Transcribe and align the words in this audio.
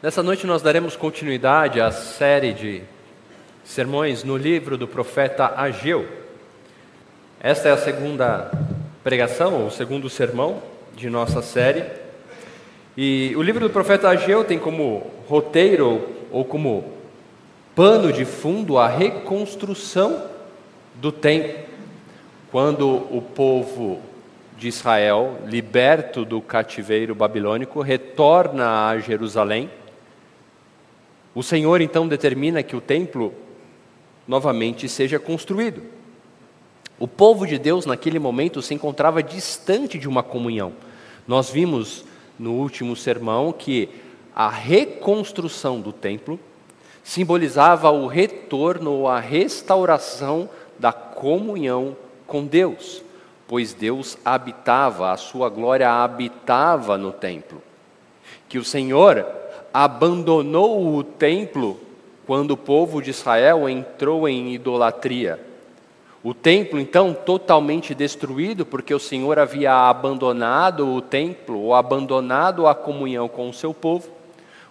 Nessa 0.00 0.22
noite 0.22 0.46
nós 0.46 0.62
daremos 0.62 0.94
continuidade 0.94 1.80
à 1.80 1.90
série 1.90 2.52
de 2.52 2.82
sermões 3.64 4.22
no 4.22 4.36
livro 4.36 4.78
do 4.78 4.86
profeta 4.86 5.54
Ageu. 5.56 6.06
Esta 7.40 7.68
é 7.68 7.72
a 7.72 7.76
segunda 7.76 8.48
pregação, 9.02 9.54
ou 9.54 9.66
o 9.66 9.70
segundo 9.72 10.08
sermão 10.08 10.62
de 10.94 11.10
nossa 11.10 11.42
série. 11.42 11.84
E 12.96 13.34
o 13.34 13.42
livro 13.42 13.66
do 13.66 13.72
profeta 13.72 14.08
Ageu 14.08 14.44
tem 14.44 14.56
como 14.56 15.04
roteiro 15.26 16.08
ou 16.30 16.44
como 16.44 16.92
pano 17.74 18.12
de 18.12 18.24
fundo 18.24 18.78
a 18.78 18.86
reconstrução 18.86 20.26
do 20.94 21.10
templo. 21.10 21.58
Quando 22.52 22.88
o 22.88 23.20
povo 23.20 24.00
de 24.56 24.68
Israel, 24.68 25.38
liberto 25.44 26.24
do 26.24 26.40
cativeiro 26.40 27.16
babilônico, 27.16 27.80
retorna 27.80 28.86
a 28.86 28.98
Jerusalém 29.00 29.68
o 31.38 31.42
Senhor 31.44 31.80
então 31.80 32.08
determina 32.08 32.64
que 32.64 32.74
o 32.74 32.80
templo 32.80 33.32
novamente 34.26 34.88
seja 34.88 35.20
construído. 35.20 35.84
O 36.98 37.06
povo 37.06 37.46
de 37.46 37.56
Deus 37.60 37.86
naquele 37.86 38.18
momento 38.18 38.60
se 38.60 38.74
encontrava 38.74 39.22
distante 39.22 40.00
de 40.00 40.08
uma 40.08 40.20
comunhão. 40.20 40.72
Nós 41.28 41.48
vimos 41.48 42.04
no 42.36 42.54
último 42.54 42.96
sermão 42.96 43.52
que 43.52 43.88
a 44.34 44.48
reconstrução 44.48 45.80
do 45.80 45.92
templo 45.92 46.40
simbolizava 47.04 47.88
o 47.92 48.08
retorno 48.08 48.90
ou 48.90 49.06
a 49.06 49.20
restauração 49.20 50.50
da 50.76 50.92
comunhão 50.92 51.96
com 52.26 52.44
Deus, 52.44 53.00
pois 53.46 53.72
Deus 53.72 54.18
habitava, 54.24 55.12
a 55.12 55.16
sua 55.16 55.48
glória 55.48 55.88
habitava 55.88 56.98
no 56.98 57.12
templo. 57.12 57.62
Que 58.48 58.58
o 58.58 58.64
Senhor 58.64 59.37
abandonou 59.72 60.96
o 60.96 61.02
templo 61.02 61.78
quando 62.26 62.52
o 62.52 62.56
povo 62.56 63.00
de 63.00 63.10
Israel 63.10 63.68
entrou 63.68 64.28
em 64.28 64.52
idolatria. 64.52 65.40
O 66.22 66.34
templo, 66.34 66.80
então, 66.80 67.14
totalmente 67.14 67.94
destruído, 67.94 68.66
porque 68.66 68.92
o 68.92 68.98
Senhor 68.98 69.38
havia 69.38 69.72
abandonado 69.72 70.86
o 70.86 71.00
templo, 71.00 71.60
ou 71.60 71.74
abandonado 71.74 72.66
a 72.66 72.74
comunhão 72.74 73.28
com 73.28 73.48
o 73.48 73.54
seu 73.54 73.72
povo. 73.72 74.10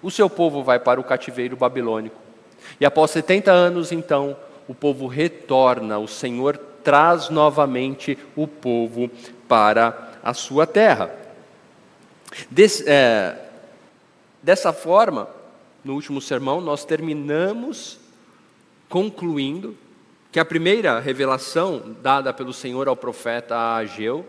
O 0.03 0.11
seu 0.11 0.29
povo 0.29 0.61
vai 0.61 0.77
para 0.77 0.99
o 0.99 1.03
cativeiro 1.03 1.55
babilônico. 1.55 2.15
E 2.79 2.85
após 2.85 3.11
70 3.11 3.51
anos, 3.51 3.91
então, 3.91 4.35
o 4.67 4.75
povo 4.75 5.07
retorna, 5.07 5.97
o 5.97 6.07
Senhor 6.07 6.57
traz 6.83 7.29
novamente 7.29 8.17
o 8.35 8.45
povo 8.45 9.09
para 9.47 10.11
a 10.21 10.33
sua 10.33 10.67
terra. 10.67 11.09
Des, 12.51 12.83
é, 12.85 13.35
Dessa 14.41 14.71
forma, 14.71 15.27
no 15.83 15.93
último 15.93 16.21
sermão, 16.21 16.61
nós 16.61 16.85
terminamos 16.85 17.99
concluindo 18.89 19.75
que 20.31 20.39
a 20.39 20.45
primeira 20.45 20.99
revelação 20.99 21.95
dada 22.01 22.33
pelo 22.33 22.53
Senhor 22.53 22.87
ao 22.87 22.95
profeta 22.95 23.75
Ageu 23.75 24.25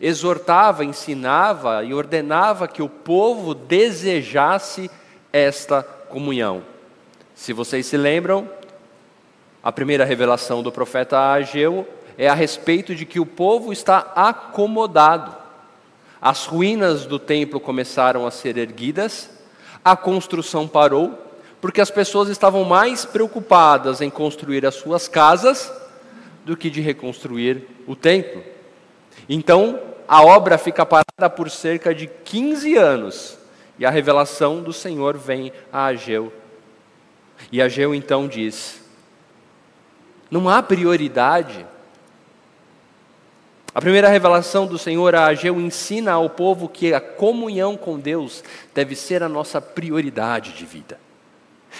exortava, 0.00 0.84
ensinava 0.84 1.84
e 1.84 1.92
ordenava 1.92 2.68
que 2.68 2.82
o 2.82 2.88
povo 2.88 3.54
desejasse 3.54 4.90
esta 5.32 5.82
comunhão. 5.82 6.62
Se 7.34 7.52
vocês 7.52 7.86
se 7.86 7.96
lembram, 7.96 8.48
a 9.62 9.72
primeira 9.72 10.04
revelação 10.04 10.62
do 10.62 10.72
profeta 10.72 11.32
Ageu 11.32 11.86
é 12.16 12.28
a 12.28 12.34
respeito 12.34 12.94
de 12.94 13.04
que 13.04 13.20
o 13.20 13.26
povo 13.26 13.72
está 13.72 14.12
acomodado 14.14 15.36
as 16.20 16.46
ruínas 16.46 17.06
do 17.06 17.18
templo 17.18 17.60
começaram 17.60 18.26
a 18.26 18.30
ser 18.30 18.56
erguidas, 18.56 19.30
a 19.84 19.96
construção 19.96 20.66
parou, 20.66 21.26
porque 21.60 21.80
as 21.80 21.90
pessoas 21.90 22.28
estavam 22.28 22.64
mais 22.64 23.04
preocupadas 23.04 24.00
em 24.00 24.10
construir 24.10 24.66
as 24.66 24.74
suas 24.74 25.08
casas 25.08 25.72
do 26.44 26.56
que 26.56 26.70
de 26.70 26.80
reconstruir 26.80 27.66
o 27.86 27.94
templo. 27.94 28.42
Então, 29.28 29.80
a 30.06 30.22
obra 30.22 30.56
fica 30.56 30.86
parada 30.86 31.28
por 31.30 31.50
cerca 31.50 31.94
de 31.94 32.06
15 32.06 32.76
anos, 32.76 33.38
e 33.78 33.86
a 33.86 33.90
revelação 33.90 34.62
do 34.62 34.72
Senhor 34.72 35.16
vem 35.16 35.52
a 35.72 35.86
Ageu. 35.86 36.32
E 37.52 37.62
Ageu 37.62 37.94
então 37.94 38.26
diz: 38.26 38.80
não 40.30 40.48
há 40.48 40.62
prioridade 40.62 41.66
a 43.78 43.80
primeira 43.80 44.08
revelação 44.08 44.66
do 44.66 44.76
Senhor 44.76 45.14
a 45.14 45.26
Ageu 45.26 45.60
ensina 45.60 46.10
ao 46.10 46.28
povo 46.28 46.68
que 46.68 46.92
a 46.92 47.00
comunhão 47.00 47.76
com 47.76 47.96
Deus 47.96 48.42
deve 48.74 48.96
ser 48.96 49.22
a 49.22 49.28
nossa 49.28 49.60
prioridade 49.60 50.52
de 50.54 50.66
vida. 50.66 50.98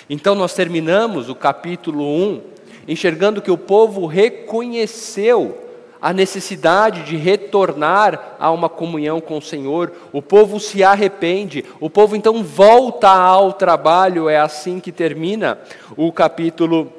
Então 0.09 0.36
nós 0.36 0.54
terminamos 0.54 1.28
o 1.28 1.34
capítulo 1.34 2.04
1 2.04 2.42
enxergando 2.86 3.42
que 3.42 3.50
o 3.50 3.59
povo 3.59 4.06
reconheceu 4.06 5.59
a 6.00 6.12
necessidade 6.12 7.03
de 7.03 7.16
retornar 7.16 8.36
a 8.38 8.48
uma 8.53 8.69
comunhão 8.69 9.20
com 9.20 9.36
o 9.36 9.42
Senhor, 9.42 9.92
o 10.12 10.22
povo 10.22 10.60
se 10.60 10.84
arrepende, 10.84 11.65
o 11.80 11.91
povo 11.91 12.15
então 12.15 12.44
volta 12.44 13.09
ao 13.09 13.53
trabalho, 13.53 14.28
é 14.28 14.38
assim 14.38 14.78
que 14.78 14.92
termina 14.92 15.59
o 15.97 16.12
capítulo 16.12 16.92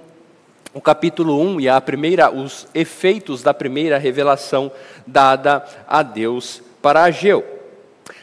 o 0.74 0.80
capítulo 0.80 1.40
1 1.40 1.62
e 1.62 1.70
a 1.70 1.82
primeira, 1.82 2.32
os 2.32 2.68
efeitos 2.74 3.42
da 3.42 3.54
primeira 3.54 3.98
revelação 3.98 4.72
dada 5.06 5.66
a 5.88 6.04
Deus 6.04 6.62
para 6.82 7.04
Ageu. 7.04 7.44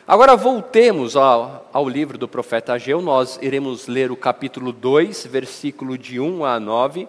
Agora 0.07 0.37
voltemos 0.37 1.17
ao, 1.17 1.69
ao, 1.73 1.89
livro 1.89 2.17
do 2.17 2.29
profeta 2.29 2.75
Ageu, 2.75 3.03
nós 3.03 3.39
iremos 3.43 3.89
ler 3.89 4.13
o 4.13 4.17
capítulo 4.17 4.73
2, 4.73 5.27
versículo 5.27 5.99
de 5.99 6.21
1 6.21 6.45
a 6.45 6.61
9, 6.61 7.09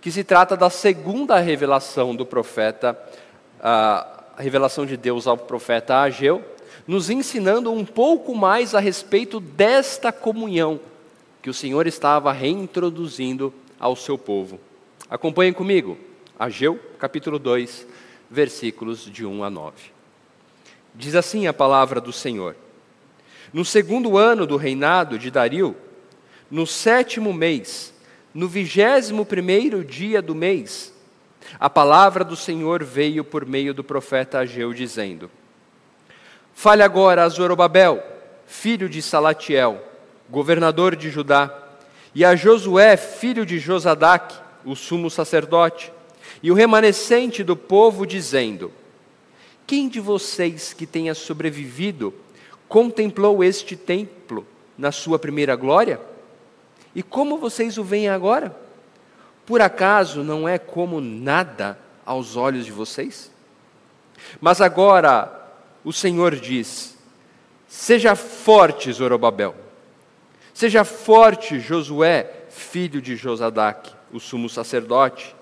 que 0.00 0.10
se 0.10 0.24
trata 0.24 0.56
da 0.56 0.70
segunda 0.70 1.38
revelação 1.38 2.16
do 2.16 2.24
profeta, 2.24 2.98
a 3.62 4.06
revelação 4.38 4.86
de 4.86 4.96
Deus 4.96 5.26
ao 5.26 5.36
profeta 5.36 5.98
Ageu, 5.98 6.42
nos 6.86 7.10
ensinando 7.10 7.70
um 7.70 7.84
pouco 7.84 8.34
mais 8.34 8.74
a 8.74 8.80
respeito 8.80 9.38
desta 9.38 10.10
comunhão 10.10 10.80
que 11.42 11.50
o 11.50 11.54
Senhor 11.54 11.86
estava 11.86 12.32
reintroduzindo 12.32 13.52
ao 13.80 13.96
seu 13.96 14.18
povo. 14.18 14.60
Acompanhem 15.08 15.52
comigo, 15.52 15.98
Ageu, 16.38 16.78
capítulo 16.98 17.38
2, 17.38 17.86
versículos 18.30 19.06
de 19.06 19.24
1 19.24 19.42
a 19.42 19.50
9. 19.50 19.74
Diz 20.94 21.14
assim 21.14 21.46
a 21.46 21.52
palavra 21.52 22.00
do 22.00 22.12
Senhor: 22.12 22.54
No 23.52 23.64
segundo 23.64 24.18
ano 24.18 24.46
do 24.46 24.56
reinado 24.56 25.18
de 25.18 25.30
Dario, 25.30 25.74
no 26.50 26.66
sétimo 26.66 27.32
mês, 27.32 27.92
no 28.34 28.46
vigésimo 28.46 29.24
primeiro 29.24 29.84
dia 29.84 30.20
do 30.20 30.34
mês, 30.34 30.94
a 31.58 31.70
palavra 31.70 32.24
do 32.24 32.36
Senhor 32.36 32.84
veio 32.84 33.24
por 33.24 33.46
meio 33.46 33.72
do 33.72 33.82
profeta 33.82 34.40
Ageu, 34.40 34.72
dizendo: 34.74 35.30
Fale 36.52 36.82
agora 36.82 37.24
a 37.24 37.28
Zorobabel, 37.28 38.02
filho 38.46 38.88
de 38.88 39.00
Salatiel, 39.00 39.82
governador 40.28 40.94
de 40.94 41.10
Judá, 41.10 41.69
e 42.14 42.24
a 42.24 42.34
Josué, 42.34 42.96
filho 42.96 43.46
de 43.46 43.58
Josadac, 43.58 44.34
o 44.64 44.74
sumo 44.74 45.10
sacerdote, 45.10 45.92
e 46.42 46.50
o 46.50 46.54
remanescente 46.54 47.44
do 47.44 47.56
povo, 47.56 48.06
dizendo: 48.06 48.72
Quem 49.66 49.88
de 49.88 50.00
vocês 50.00 50.72
que 50.72 50.86
tenha 50.86 51.14
sobrevivido 51.14 52.12
contemplou 52.68 53.44
este 53.44 53.76
templo 53.76 54.46
na 54.76 54.90
sua 54.90 55.18
primeira 55.18 55.54
glória? 55.54 56.00
E 56.94 57.02
como 57.02 57.38
vocês 57.38 57.78
o 57.78 57.84
veem 57.84 58.08
agora? 58.08 58.56
Por 59.46 59.60
acaso 59.60 60.24
não 60.24 60.48
é 60.48 60.58
como 60.58 61.00
nada 61.00 61.78
aos 62.04 62.36
olhos 62.36 62.64
de 62.64 62.72
vocês? 62.72 63.30
Mas 64.40 64.60
agora 64.60 65.48
o 65.84 65.92
Senhor 65.92 66.34
diz: 66.34 66.96
Seja 67.68 68.16
forte, 68.16 68.92
Zorobabel 68.92 69.69
Seja 70.60 70.84
forte, 70.84 71.58
Josué, 71.58 72.30
filho 72.50 73.00
de 73.00 73.16
Josadac, 73.16 73.92
o 74.12 74.20
sumo 74.20 74.46
sacerdote. 74.46 75.34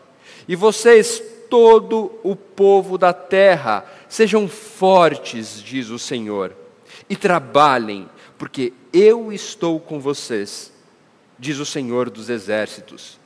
E 0.46 0.54
vocês, 0.54 1.20
todo 1.50 2.12
o 2.22 2.36
povo 2.36 2.96
da 2.96 3.12
terra, 3.12 3.84
sejam 4.08 4.46
fortes, 4.46 5.60
diz 5.60 5.88
o 5.88 5.98
Senhor, 5.98 6.54
e 7.10 7.16
trabalhem, 7.16 8.08
porque 8.38 8.72
eu 8.92 9.32
estou 9.32 9.80
com 9.80 9.98
vocês, 9.98 10.72
diz 11.36 11.58
o 11.58 11.66
Senhor 11.66 12.10
dos 12.10 12.30
exércitos. 12.30 13.18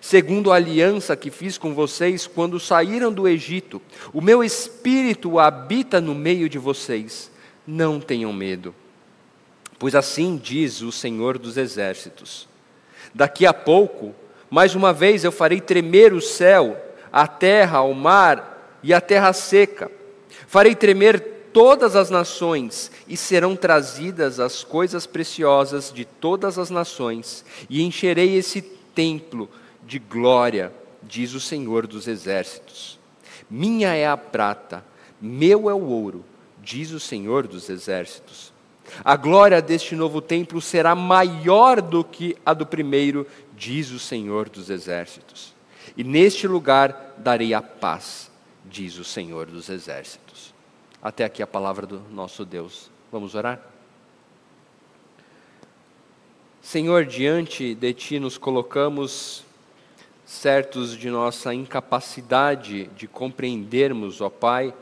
Segundo 0.00 0.50
a 0.50 0.56
aliança 0.56 1.14
que 1.14 1.30
fiz 1.30 1.58
com 1.58 1.74
vocês 1.74 2.26
quando 2.26 2.58
saíram 2.58 3.12
do 3.12 3.28
Egito, 3.28 3.82
o 4.14 4.22
meu 4.22 4.42
espírito 4.42 5.38
habita 5.38 6.00
no 6.00 6.14
meio 6.14 6.48
de 6.48 6.56
vocês. 6.56 7.30
Não 7.66 8.00
tenham 8.00 8.32
medo. 8.32 8.74
Pois 9.78 9.94
assim 9.94 10.36
diz 10.36 10.80
o 10.82 10.90
Senhor 10.90 11.38
dos 11.38 11.56
Exércitos: 11.56 12.48
Daqui 13.14 13.46
a 13.46 13.54
pouco, 13.54 14.14
mais 14.50 14.74
uma 14.74 14.92
vez 14.92 15.24
eu 15.24 15.32
farei 15.32 15.60
tremer 15.60 16.12
o 16.12 16.20
céu, 16.20 16.76
a 17.12 17.26
terra, 17.26 17.82
o 17.82 17.94
mar 17.94 18.78
e 18.82 18.92
a 18.92 19.00
terra 19.00 19.32
seca. 19.32 19.90
Farei 20.46 20.74
tremer 20.74 21.20
todas 21.52 21.96
as 21.96 22.10
nações, 22.10 22.90
e 23.06 23.16
serão 23.16 23.56
trazidas 23.56 24.38
as 24.38 24.62
coisas 24.62 25.06
preciosas 25.06 25.92
de 25.92 26.04
todas 26.04 26.58
as 26.58 26.70
nações, 26.70 27.44
e 27.68 27.82
encherei 27.82 28.36
esse 28.36 28.62
templo 28.94 29.48
de 29.84 29.98
glória, 29.98 30.72
diz 31.02 31.34
o 31.34 31.40
Senhor 31.40 31.86
dos 31.86 32.06
exércitos. 32.06 32.98
Minha 33.50 33.94
é 33.94 34.06
a 34.06 34.16
prata, 34.16 34.84
meu 35.20 35.70
é 35.70 35.74
o 35.74 35.86
ouro, 35.86 36.24
diz 36.62 36.92
o 36.92 37.00
Senhor 37.00 37.46
dos 37.46 37.68
exércitos. 37.68 38.52
A 39.04 39.16
glória 39.16 39.60
deste 39.62 39.94
novo 39.94 40.20
templo 40.20 40.60
será 40.60 40.94
maior 40.94 41.80
do 41.80 42.02
que 42.04 42.36
a 42.44 42.52
do 42.54 42.66
primeiro, 42.66 43.26
diz 43.56 43.90
o 43.90 43.98
Senhor 43.98 44.48
dos 44.48 44.70
exércitos. 44.70 45.54
E 45.96 46.04
neste 46.04 46.46
lugar 46.46 47.14
darei 47.18 47.54
a 47.54 47.62
paz, 47.62 48.30
diz 48.64 48.98
o 48.98 49.04
Senhor 49.04 49.46
dos 49.46 49.68
exércitos. 49.68 50.54
Até 51.02 51.24
aqui 51.24 51.42
a 51.42 51.46
palavra 51.46 51.86
do 51.86 52.00
nosso 52.10 52.44
Deus. 52.44 52.90
Vamos 53.10 53.34
orar? 53.34 53.60
Senhor, 56.60 57.06
diante 57.06 57.74
de 57.74 57.94
Ti 57.94 58.18
nos 58.18 58.36
colocamos 58.36 59.44
certos 60.26 60.94
de 60.94 61.08
nossa 61.08 61.54
incapacidade 61.54 62.90
de 62.94 63.08
compreendermos, 63.08 64.20
ó 64.20 64.28
Pai, 64.28 64.74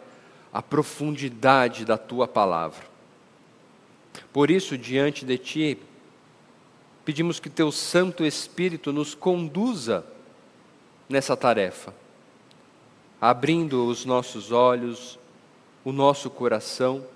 a 0.53 0.61
profundidade 0.61 1.85
da 1.85 1.97
Tua 1.97 2.27
palavra. 2.27 2.96
Por 4.33 4.51
isso, 4.51 4.77
diante 4.77 5.25
de 5.25 5.39
Ti, 5.39 5.79
pedimos 7.05 7.39
que 7.39 7.49
Teu 7.49 7.71
Santo 7.71 8.25
Espírito 8.25 8.93
nos 8.93 9.15
conduza 9.15 10.05
nessa 11.09 11.37
tarefa, 11.37 11.95
abrindo 13.21 13.87
os 13.87 14.05
nossos 14.05 14.51
olhos, 14.51 15.19
o 15.85 15.93
nosso 15.93 16.29
coração, 16.29 17.07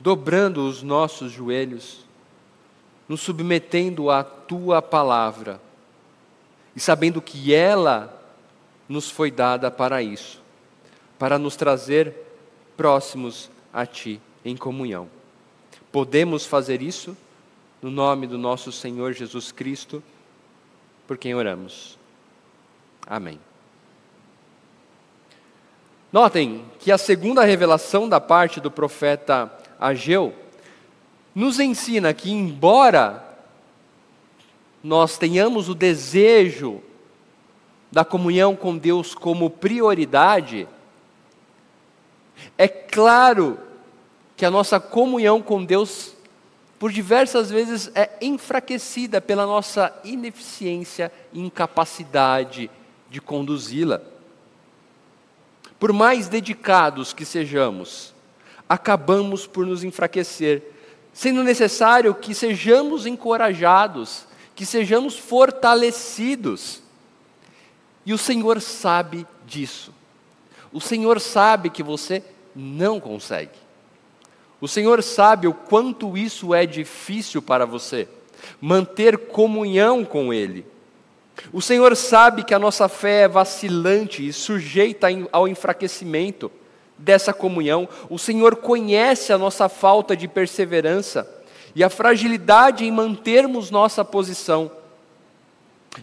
dobrando 0.00 0.66
os 0.66 0.82
nossos 0.82 1.32
joelhos, 1.32 2.04
nos 3.08 3.20
submetendo 3.20 4.10
à 4.10 4.22
tua 4.22 4.82
palavra 4.82 5.60
e 6.74 6.80
sabendo 6.80 7.22
que 7.22 7.54
ela 7.54 8.14
nos 8.88 9.10
foi 9.10 9.30
dada 9.30 9.70
para 9.70 10.02
isso, 10.02 10.42
para 11.18 11.38
nos 11.38 11.56
trazer 11.56 12.14
próximos 12.76 13.50
a 13.72 13.86
ti 13.86 14.20
em 14.44 14.56
comunhão. 14.56 15.17
Podemos 15.98 16.46
fazer 16.46 16.80
isso 16.80 17.16
no 17.82 17.90
nome 17.90 18.28
do 18.28 18.38
nosso 18.38 18.70
Senhor 18.70 19.14
Jesus 19.14 19.50
Cristo, 19.50 20.00
por 21.08 21.18
quem 21.18 21.34
oramos. 21.34 21.98
Amém. 23.04 23.40
Notem 26.12 26.64
que 26.78 26.92
a 26.92 26.98
segunda 26.98 27.42
revelação 27.42 28.08
da 28.08 28.20
parte 28.20 28.60
do 28.60 28.70
profeta 28.70 29.52
Ageu 29.80 30.32
nos 31.34 31.58
ensina 31.58 32.14
que, 32.14 32.30
embora 32.30 33.36
nós 34.84 35.18
tenhamos 35.18 35.68
o 35.68 35.74
desejo 35.74 36.80
da 37.90 38.04
comunhão 38.04 38.54
com 38.54 38.78
Deus 38.78 39.16
como 39.16 39.50
prioridade, 39.50 40.68
é 42.56 42.68
claro 42.68 43.66
que 44.38 44.46
a 44.46 44.50
nossa 44.52 44.78
comunhão 44.78 45.42
com 45.42 45.64
Deus, 45.64 46.12
por 46.78 46.92
diversas 46.92 47.50
vezes, 47.50 47.90
é 47.92 48.08
enfraquecida 48.22 49.20
pela 49.20 49.44
nossa 49.44 49.92
ineficiência 50.04 51.10
e 51.32 51.40
incapacidade 51.40 52.70
de 53.10 53.20
conduzi-la. 53.20 54.00
Por 55.76 55.92
mais 55.92 56.28
dedicados 56.28 57.12
que 57.12 57.24
sejamos, 57.24 58.14
acabamos 58.68 59.44
por 59.44 59.66
nos 59.66 59.82
enfraquecer, 59.82 60.62
sendo 61.12 61.42
necessário 61.42 62.14
que 62.14 62.32
sejamos 62.32 63.06
encorajados, 63.06 64.24
que 64.54 64.64
sejamos 64.64 65.18
fortalecidos. 65.18 66.80
E 68.06 68.12
o 68.12 68.18
Senhor 68.18 68.60
sabe 68.60 69.26
disso. 69.44 69.92
O 70.72 70.80
Senhor 70.80 71.20
sabe 71.20 71.70
que 71.70 71.82
você 71.82 72.22
não 72.54 73.00
consegue. 73.00 73.67
O 74.60 74.66
Senhor 74.66 75.02
sabe 75.02 75.46
o 75.46 75.54
quanto 75.54 76.16
isso 76.16 76.54
é 76.54 76.66
difícil 76.66 77.40
para 77.40 77.64
você, 77.64 78.08
manter 78.60 79.16
comunhão 79.16 80.04
com 80.04 80.32
Ele. 80.32 80.66
O 81.52 81.62
Senhor 81.62 81.94
sabe 81.94 82.42
que 82.42 82.54
a 82.54 82.58
nossa 82.58 82.88
fé 82.88 83.22
é 83.22 83.28
vacilante 83.28 84.26
e 84.26 84.32
sujeita 84.32 85.06
ao 85.30 85.46
enfraquecimento 85.46 86.50
dessa 86.98 87.32
comunhão. 87.32 87.88
O 88.10 88.18
Senhor 88.18 88.56
conhece 88.56 89.32
a 89.32 89.38
nossa 89.38 89.68
falta 89.68 90.16
de 90.16 90.26
perseverança 90.26 91.28
e 91.76 91.84
a 91.84 91.88
fragilidade 91.88 92.84
em 92.84 92.90
mantermos 92.90 93.70
nossa 93.70 94.04
posição. 94.04 94.70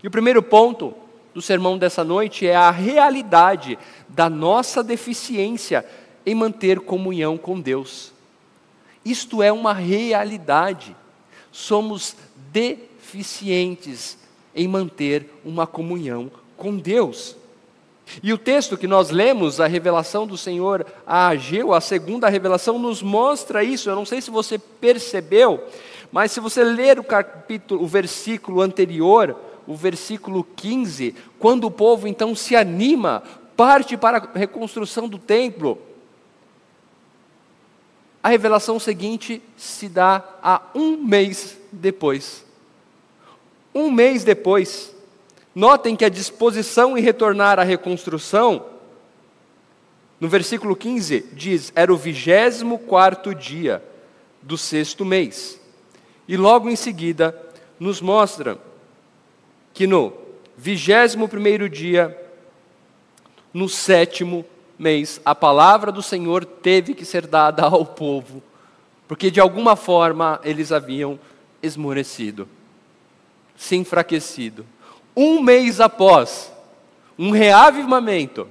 E 0.02 0.08
o 0.08 0.12
primeiro 0.12 0.42
ponto 0.42 0.94
do 1.34 1.42
sermão 1.42 1.78
dessa 1.78 2.04
noite 2.04 2.48
é 2.48 2.56
a 2.56 2.72
realidade 2.72 3.78
da 4.08 4.30
nossa 4.30 4.82
deficiência 4.82 5.86
em 6.26 6.34
manter 6.34 6.80
comunhão 6.80 7.38
com 7.38 7.60
Deus. 7.60 8.15
Isto 9.06 9.44
é 9.44 9.52
uma 9.52 9.74
realidade. 9.74 10.96
Somos 11.52 12.16
deficientes 12.52 14.18
em 14.56 14.68
manter 14.68 15.30
uma 15.46 15.68
comunhão 15.68 16.32
com 16.58 16.76
Deus. 16.76 17.36
E 18.22 18.32
o 18.34 18.38
texto 18.38 18.78
que 18.78 18.88
nós 18.88 19.10
lemos, 19.10 19.60
a 19.60 19.68
revelação 19.68 20.26
do 20.26 20.38
Senhor 20.38 20.86
a 21.06 21.28
Ageu, 21.28 21.74
a 21.74 21.82
segunda 21.82 22.30
revelação, 22.30 22.80
nos 22.80 23.02
mostra 23.02 23.64
isso. 23.64 23.90
Eu 23.90 23.96
não 23.96 24.06
sei 24.06 24.22
se 24.22 24.32
você 24.32 24.58
percebeu, 24.58 25.64
mas 26.12 26.32
se 26.32 26.40
você 26.40 26.64
ler 26.64 27.00
o 27.00 27.04
capítulo, 27.04 27.84
o 27.84 27.88
versículo 27.88 28.62
anterior, 28.62 29.36
o 29.68 29.76
versículo 29.76 30.46
15, 30.56 31.16
quando 31.40 31.66
o 31.66 31.72
povo 31.72 32.08
então 32.08 32.36
se 32.36 32.56
anima, 32.56 33.24
parte 33.58 33.98
para 33.98 34.18
a 34.18 34.38
reconstrução 34.38 35.08
do 35.08 35.18
templo, 35.18 35.80
a 38.26 38.30
revelação 38.30 38.80
seguinte 38.80 39.40
se 39.56 39.88
dá 39.88 40.24
a 40.42 40.60
um 40.74 40.98
mês 40.98 41.56
depois. 41.72 42.44
Um 43.72 43.92
mês 43.92 44.24
depois, 44.24 44.96
notem 45.54 45.96
que 45.96 46.04
a 46.04 46.10
disposição 46.10 46.98
em 46.98 47.02
retornar 47.02 47.60
à 47.60 47.64
reconstrução, 47.64 48.66
no 50.20 50.28
versículo 50.28 50.76
15, 50.76 51.24
diz: 51.34 51.72
era 51.76 51.94
o 51.94 51.98
vigésimo 51.98 52.80
quarto 52.80 53.36
dia 53.36 53.84
do 54.42 54.58
sexto 54.58 55.06
mês. 55.06 55.62
E 56.28 56.36
logo 56.36 56.68
em 56.68 56.76
seguida, 56.76 57.40
nos 57.80 58.02
mostra 58.02 58.58
que 59.72 59.86
no 59.86 60.12
vigésimo 60.58 61.30
primeiro 61.30 61.70
dia, 61.70 62.20
no 63.54 63.70
sétimo 63.70 64.44
mês, 64.78 65.22
a 65.26 65.34
palavra 65.34 65.92
do 65.92 66.02
Senhor 66.02 66.46
teve 66.46 66.94
que 66.94 67.06
ser 67.06 67.28
dada 67.28 67.64
ao 67.64 67.86
povo, 67.86 68.42
porque 69.08 69.32
de 69.32 69.40
alguma 69.40 69.76
forma 69.76 70.40
eles 70.44 70.72
haviam 70.72 71.20
esmorecido 71.62 72.48
se 73.56 73.76
enfraquecido. 73.76 74.66
Um 75.16 75.42
mês 75.42 75.80
após, 75.80 76.52
um 77.18 77.32
reavivamento, 77.32 78.48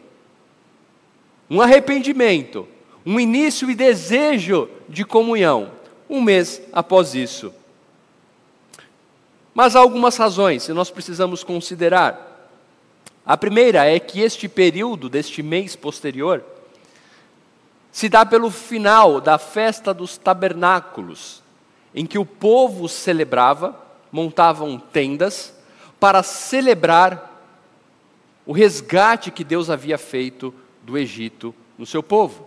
um 1.49 1.61
arrependimento, 1.61 2.67
um 3.05 3.21
início 3.21 3.71
e 3.71 3.75
desejo 3.75 4.69
de 4.89 5.05
comunhão. 5.05 5.73
Um 6.09 6.23
mês 6.23 6.63
após 6.73 7.15
isso. 7.15 7.53
Mas 9.53 9.77
há 9.77 9.81
algumas 9.81 10.17
razões 10.17 10.67
que 10.67 10.73
nós 10.73 10.91
precisamos 10.91 11.45
considerar. 11.45 12.34
A 13.27 13.37
primeira 13.37 13.87
é 13.87 13.99
que 13.99 14.21
este 14.21 14.49
período, 14.49 15.09
deste 15.09 15.43
mês 15.43 15.75
posterior, 15.75 16.45
se 17.91 18.09
dá 18.09 18.27
pelo 18.27 18.51
final 18.51 19.21
da 19.21 19.39
festa 19.39 19.95
dos 19.95 20.19
tabernáculos, 20.19 21.43
em 21.95 22.05
que 22.05 22.19
o 22.19 22.27
povo 22.27 22.89
celebrava 22.89 23.81
montavam 24.13 24.79
tendas 24.79 25.55
para 25.99 26.23
celebrar 26.23 27.31
o 28.45 28.53
resgate 28.53 29.31
que 29.31 29.43
Deus 29.43 29.71
havia 29.71 29.97
feito 29.97 30.53
do 30.83 30.99
Egito 30.99 31.55
no 31.79 31.87
seu 31.87 32.03
povo. 32.03 32.47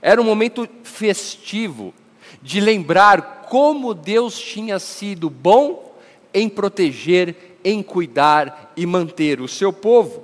Era 0.00 0.20
um 0.20 0.24
momento 0.24 0.68
festivo 0.82 1.92
de 2.40 2.60
lembrar 2.60 3.46
como 3.48 3.92
Deus 3.92 4.38
tinha 4.38 4.78
sido 4.78 5.28
bom 5.28 5.94
em 6.32 6.48
proteger, 6.48 7.55
em 7.68 7.82
cuidar 7.82 8.72
e 8.76 8.86
manter 8.86 9.40
o 9.40 9.48
seu 9.48 9.72
povo. 9.72 10.22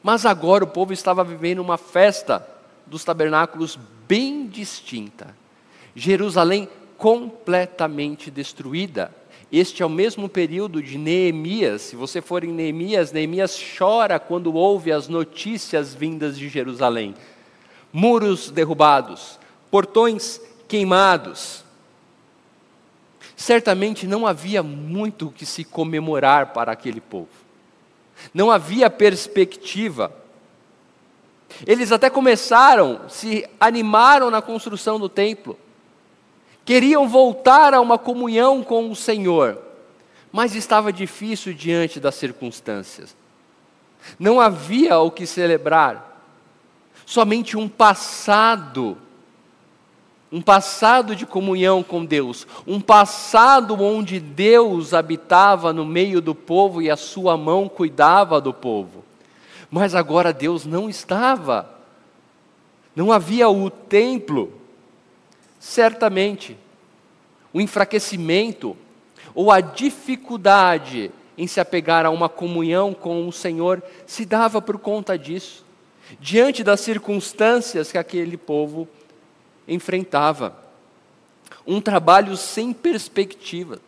Mas 0.00 0.24
agora 0.24 0.62
o 0.62 0.68
povo 0.68 0.92
estava 0.92 1.24
vivendo 1.24 1.58
uma 1.58 1.76
festa 1.76 2.48
dos 2.86 3.02
tabernáculos 3.02 3.76
bem 4.06 4.46
distinta. 4.46 5.34
Jerusalém 5.96 6.68
completamente 6.96 8.30
destruída. 8.30 9.12
Este 9.50 9.82
é 9.82 9.86
o 9.86 9.90
mesmo 9.90 10.28
período 10.28 10.80
de 10.80 10.96
Neemias. 10.96 11.82
Se 11.82 11.96
você 11.96 12.20
for 12.20 12.44
em 12.44 12.52
Neemias, 12.52 13.10
Neemias 13.10 13.60
chora 13.76 14.20
quando 14.20 14.54
ouve 14.54 14.92
as 14.92 15.08
notícias 15.08 15.92
vindas 15.92 16.38
de 16.38 16.48
Jerusalém. 16.48 17.16
Muros 17.92 18.48
derrubados, 18.48 19.40
portões 19.72 20.40
queimados. 20.68 21.64
Certamente 23.36 24.06
não 24.06 24.26
havia 24.26 24.62
muito 24.62 25.30
que 25.30 25.46
se 25.46 25.64
comemorar 25.64 26.52
para 26.52 26.72
aquele 26.72 27.00
povo. 27.00 27.28
Não 28.32 28.50
havia 28.50 28.90
perspectiva. 28.90 30.12
Eles 31.66 31.92
até 31.92 32.08
começaram, 32.08 33.08
se 33.08 33.48
animaram 33.58 34.30
na 34.30 34.40
construção 34.40 34.98
do 34.98 35.08
templo. 35.08 35.58
Queriam 36.64 37.08
voltar 37.08 37.74
a 37.74 37.80
uma 37.80 37.98
comunhão 37.98 38.62
com 38.62 38.90
o 38.90 38.96
Senhor, 38.96 39.60
mas 40.30 40.54
estava 40.54 40.92
difícil 40.92 41.52
diante 41.52 41.98
das 41.98 42.14
circunstâncias. 42.14 43.16
Não 44.18 44.40
havia 44.40 44.98
o 44.98 45.10
que 45.10 45.26
celebrar, 45.26 46.22
somente 47.04 47.56
um 47.56 47.68
passado 47.68 48.96
um 50.32 50.40
passado 50.40 51.14
de 51.14 51.26
comunhão 51.26 51.82
com 51.82 52.06
Deus, 52.06 52.46
um 52.66 52.80
passado 52.80 53.74
onde 53.82 54.18
Deus 54.18 54.94
habitava 54.94 55.74
no 55.74 55.84
meio 55.84 56.22
do 56.22 56.34
povo 56.34 56.80
e 56.80 56.90
a 56.90 56.96
sua 56.96 57.36
mão 57.36 57.68
cuidava 57.68 58.40
do 58.40 58.54
povo. 58.54 59.04
Mas 59.70 59.94
agora 59.94 60.32
Deus 60.32 60.64
não 60.64 60.88
estava, 60.88 61.68
não 62.96 63.12
havia 63.12 63.46
o 63.50 63.68
templo. 63.68 64.54
Certamente, 65.60 66.56
o 67.52 67.60
enfraquecimento 67.60 68.74
ou 69.34 69.50
a 69.50 69.60
dificuldade 69.60 71.10
em 71.36 71.46
se 71.46 71.60
apegar 71.60 72.06
a 72.06 72.10
uma 72.10 72.28
comunhão 72.28 72.94
com 72.94 73.28
o 73.28 73.32
Senhor 73.32 73.82
se 74.06 74.24
dava 74.24 74.62
por 74.62 74.78
conta 74.78 75.18
disso, 75.18 75.64
diante 76.18 76.64
das 76.64 76.80
circunstâncias 76.80 77.92
que 77.92 77.98
aquele 77.98 78.38
povo 78.38 78.88
enfrentava. 79.66 80.56
Um 81.66 81.80
trabalho 81.80 82.36
sem 82.36 82.72
perspectiva. 82.72 83.78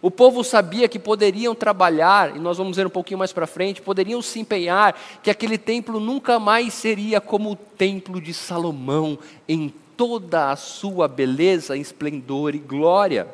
O 0.00 0.10
povo 0.10 0.44
sabia 0.44 0.88
que 0.88 0.98
poderiam 0.98 1.54
trabalhar, 1.54 2.36
e 2.36 2.38
nós 2.38 2.56
vamos 2.56 2.76
ver 2.76 2.86
um 2.86 2.90
pouquinho 2.90 3.18
mais 3.18 3.32
para 3.32 3.48
frente, 3.48 3.82
poderiam 3.82 4.22
se 4.22 4.38
empenhar, 4.38 4.96
que 5.22 5.30
aquele 5.30 5.58
templo 5.58 5.98
nunca 5.98 6.38
mais 6.38 6.72
seria 6.72 7.20
como 7.20 7.52
o 7.52 7.56
templo 7.56 8.20
de 8.20 8.32
Salomão, 8.32 9.18
em 9.48 9.74
toda 9.96 10.52
a 10.52 10.56
sua 10.56 11.08
beleza, 11.08 11.76
esplendor 11.76 12.54
e 12.54 12.58
glória. 12.58 13.26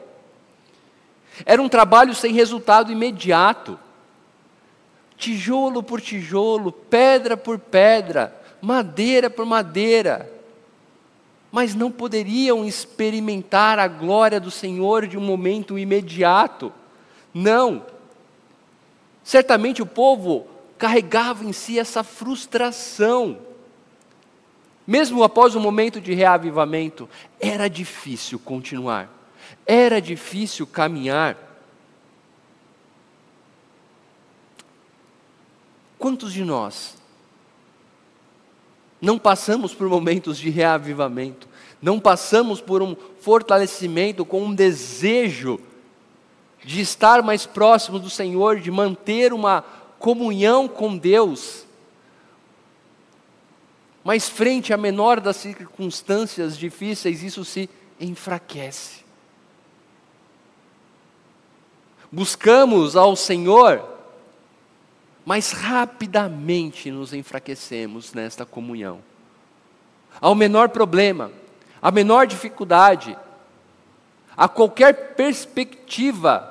Era 1.44 1.60
um 1.60 1.68
trabalho 1.68 2.14
sem 2.14 2.32
resultado 2.32 2.90
imediato. 2.90 3.78
Tijolo 5.18 5.82
por 5.82 6.00
tijolo, 6.00 6.72
pedra 6.72 7.36
por 7.36 7.58
pedra, 7.58 8.34
madeira 8.62 9.28
por 9.28 9.44
madeira 9.44 10.33
mas 11.54 11.72
não 11.72 11.88
poderiam 11.88 12.64
experimentar 12.64 13.78
a 13.78 13.86
glória 13.86 14.40
do 14.40 14.50
Senhor 14.50 15.06
de 15.06 15.16
um 15.16 15.20
momento 15.20 15.78
imediato. 15.78 16.72
Não. 17.32 17.86
Certamente 19.22 19.80
o 19.80 19.86
povo 19.86 20.48
carregava 20.76 21.44
em 21.44 21.52
si 21.52 21.78
essa 21.78 22.02
frustração. 22.02 23.38
Mesmo 24.84 25.22
após 25.22 25.54
o 25.54 25.60
momento 25.60 26.00
de 26.00 26.12
reavivamento, 26.12 27.08
era 27.38 27.70
difícil 27.70 28.40
continuar, 28.40 29.08
era 29.64 30.02
difícil 30.02 30.66
caminhar. 30.66 31.38
Quantos 35.96 36.32
de 36.32 36.44
nós 36.44 36.96
não 39.04 39.18
passamos 39.18 39.74
por 39.74 39.88
momentos 39.88 40.38
de 40.38 40.50
reavivamento, 40.50 41.46
não 41.80 42.00
passamos 42.00 42.60
por 42.60 42.82
um 42.82 42.96
fortalecimento 43.20 44.24
com 44.24 44.42
um 44.44 44.54
desejo 44.54 45.60
de 46.64 46.80
estar 46.80 47.22
mais 47.22 47.44
próximo 47.44 47.98
do 47.98 48.08
Senhor, 48.08 48.58
de 48.58 48.70
manter 48.70 49.32
uma 49.32 49.62
comunhão 49.98 50.66
com 50.66 50.96
Deus. 50.96 51.66
Mas, 54.02 54.28
frente 54.28 54.72
à 54.72 54.76
menor 54.76 55.20
das 55.20 55.36
circunstâncias 55.36 56.56
difíceis, 56.56 57.22
isso 57.22 57.44
se 57.44 57.68
enfraquece. 58.00 59.04
Buscamos 62.10 62.96
ao 62.96 63.14
Senhor 63.16 63.93
mas 65.24 65.52
rapidamente 65.52 66.90
nos 66.90 67.14
enfraquecemos 67.14 68.12
nesta 68.12 68.44
comunhão. 68.44 69.00
Ao 70.20 70.34
menor 70.34 70.68
problema, 70.68 71.32
a 71.80 71.90
menor 71.90 72.26
dificuldade, 72.26 73.16
a 74.36 74.48
qualquer 74.48 75.14
perspectiva 75.14 76.50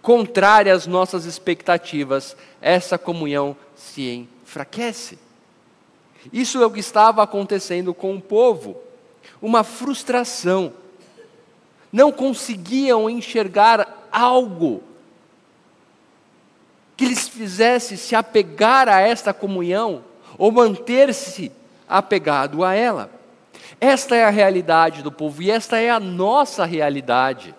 contrária 0.00 0.72
às 0.72 0.86
nossas 0.86 1.24
expectativas, 1.24 2.36
essa 2.60 2.98
comunhão 2.98 3.56
se 3.74 4.28
enfraquece. 4.44 5.18
Isso 6.32 6.62
é 6.62 6.66
o 6.66 6.70
que 6.70 6.80
estava 6.80 7.22
acontecendo 7.22 7.92
com 7.92 8.16
o 8.16 8.20
povo, 8.20 8.76
uma 9.40 9.62
frustração. 9.62 10.72
Não 11.92 12.10
conseguiam 12.10 13.08
enxergar 13.08 14.08
algo 14.10 14.82
que 16.96 17.06
lhes 17.06 17.28
fizesse 17.28 17.96
se 17.96 18.14
apegar 18.14 18.88
a 18.88 19.00
esta 19.00 19.32
comunhão 19.32 20.04
ou 20.38 20.50
manter-se 20.52 21.50
apegado 21.88 22.64
a 22.64 22.74
ela. 22.74 23.10
Esta 23.80 24.14
é 24.16 24.24
a 24.24 24.30
realidade 24.30 25.02
do 25.02 25.10
povo 25.10 25.42
e 25.42 25.50
esta 25.50 25.78
é 25.78 25.90
a 25.90 26.00
nossa 26.00 26.64
realidade. 26.64 27.54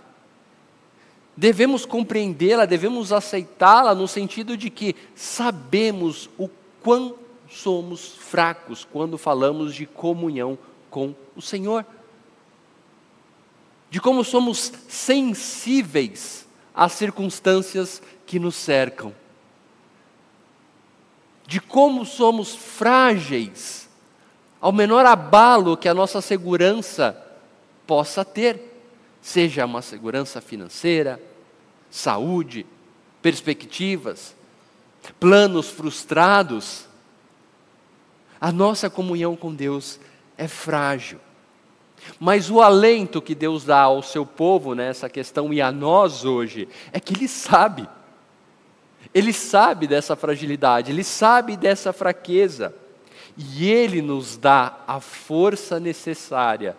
Devemos 1.36 1.86
compreendê-la, 1.86 2.66
devemos 2.66 3.12
aceitá-la 3.12 3.94
no 3.94 4.08
sentido 4.08 4.56
de 4.56 4.70
que 4.70 4.96
sabemos 5.14 6.30
o 6.38 6.50
quão 6.82 7.16
somos 7.50 8.16
fracos 8.16 8.88
quando 8.90 9.18
falamos 9.18 9.76
de 9.76 9.86
comunhão 9.86 10.58
com 10.90 11.14
o 11.36 11.42
Senhor. 11.42 11.86
De 13.90 14.00
como 14.00 14.24
somos 14.24 14.72
sensíveis 14.88 16.48
às 16.74 16.94
circunstâncias 16.94 18.02
que 18.26 18.40
nos 18.40 18.56
cercam 18.56 19.14
de 21.48 21.60
como 21.60 22.06
somos 22.06 22.56
frágeis 22.56 23.86
ao 24.66 24.72
menor 24.72 25.06
abalo 25.06 25.78
que 25.78 25.88
a 25.88 25.94
nossa 25.94 26.22
segurança 26.22 27.16
possa 27.86 28.26
ter, 28.26 28.60
seja 29.22 29.64
uma 29.64 29.80
segurança 29.82 30.42
financeira, 30.42 31.22
saúde, 31.92 32.66
perspectivas, 33.22 34.36
planos 35.20 35.70
frustrados. 35.70 36.88
A 38.42 38.52
nossa 38.52 38.90
comunhão 38.90 39.36
com 39.36 39.54
Deus 39.54 40.00
é 40.36 40.48
frágil. 40.48 41.20
Mas 42.20 42.50
o 42.50 42.60
alento 42.60 43.22
que 43.22 43.36
Deus 43.36 43.64
dá 43.64 43.82
ao 43.82 44.02
seu 44.02 44.26
povo 44.26 44.74
nessa 44.74 45.08
questão 45.08 45.54
e 45.54 45.62
a 45.62 45.72
nós 45.72 46.26
hoje 46.26 46.68
é 46.92 47.00
que 47.00 47.14
Ele 47.14 47.28
sabe 47.28 47.88
ele 49.14 49.32
sabe 49.32 49.88
dessa 49.88 50.16
fragilidade, 50.16 50.92
ele 50.92 51.04
sabe 51.04 51.56
dessa 51.56 51.94
fraqueza. 51.94 52.74
E 53.38 53.70
ele 53.70 54.02
nos 54.02 54.38
dá 54.38 54.80
a 54.88 55.00
força 55.00 55.80
necessária 55.80 56.78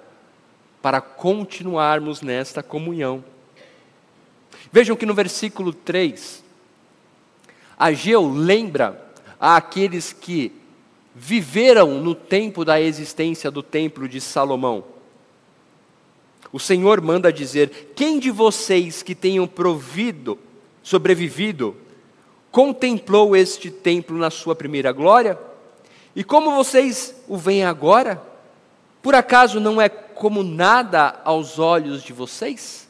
para 0.80 1.00
continuarmos 1.00 2.22
nesta 2.22 2.62
comunhão. 2.62 3.22
Vejam 4.72 4.96
que 4.96 5.04
no 5.04 5.14
versículo 5.14 5.72
3, 5.72 6.42
Ageu 7.78 8.30
lembra 8.32 9.04
àqueles 9.38 10.12
que 10.12 10.52
viveram 11.14 12.00
no 12.00 12.14
tempo 12.14 12.64
da 12.64 12.80
existência 12.80 13.50
do 13.50 13.62
templo 13.62 14.08
de 14.08 14.20
Salomão. 14.20 14.84
O 16.52 16.58
Senhor 16.58 17.00
manda 17.02 17.32
dizer: 17.32 17.92
Quem 17.94 18.18
de 18.18 18.30
vocês 18.30 19.02
que 19.02 19.14
tenham 19.14 19.46
provido, 19.46 20.38
sobrevivido 20.82 21.76
contemplou 22.56 23.36
este 23.36 23.70
templo 23.70 24.16
na 24.16 24.30
sua 24.30 24.54
primeira 24.54 24.90
glória? 24.90 25.38
E 26.14 26.24
como 26.24 26.54
vocês 26.54 27.14
o 27.28 27.36
veem 27.36 27.66
agora? 27.66 28.22
Por 29.02 29.14
acaso 29.14 29.60
não 29.60 29.78
é 29.78 29.90
como 29.90 30.42
nada 30.42 31.20
aos 31.22 31.58
olhos 31.58 32.02
de 32.02 32.14
vocês? 32.14 32.88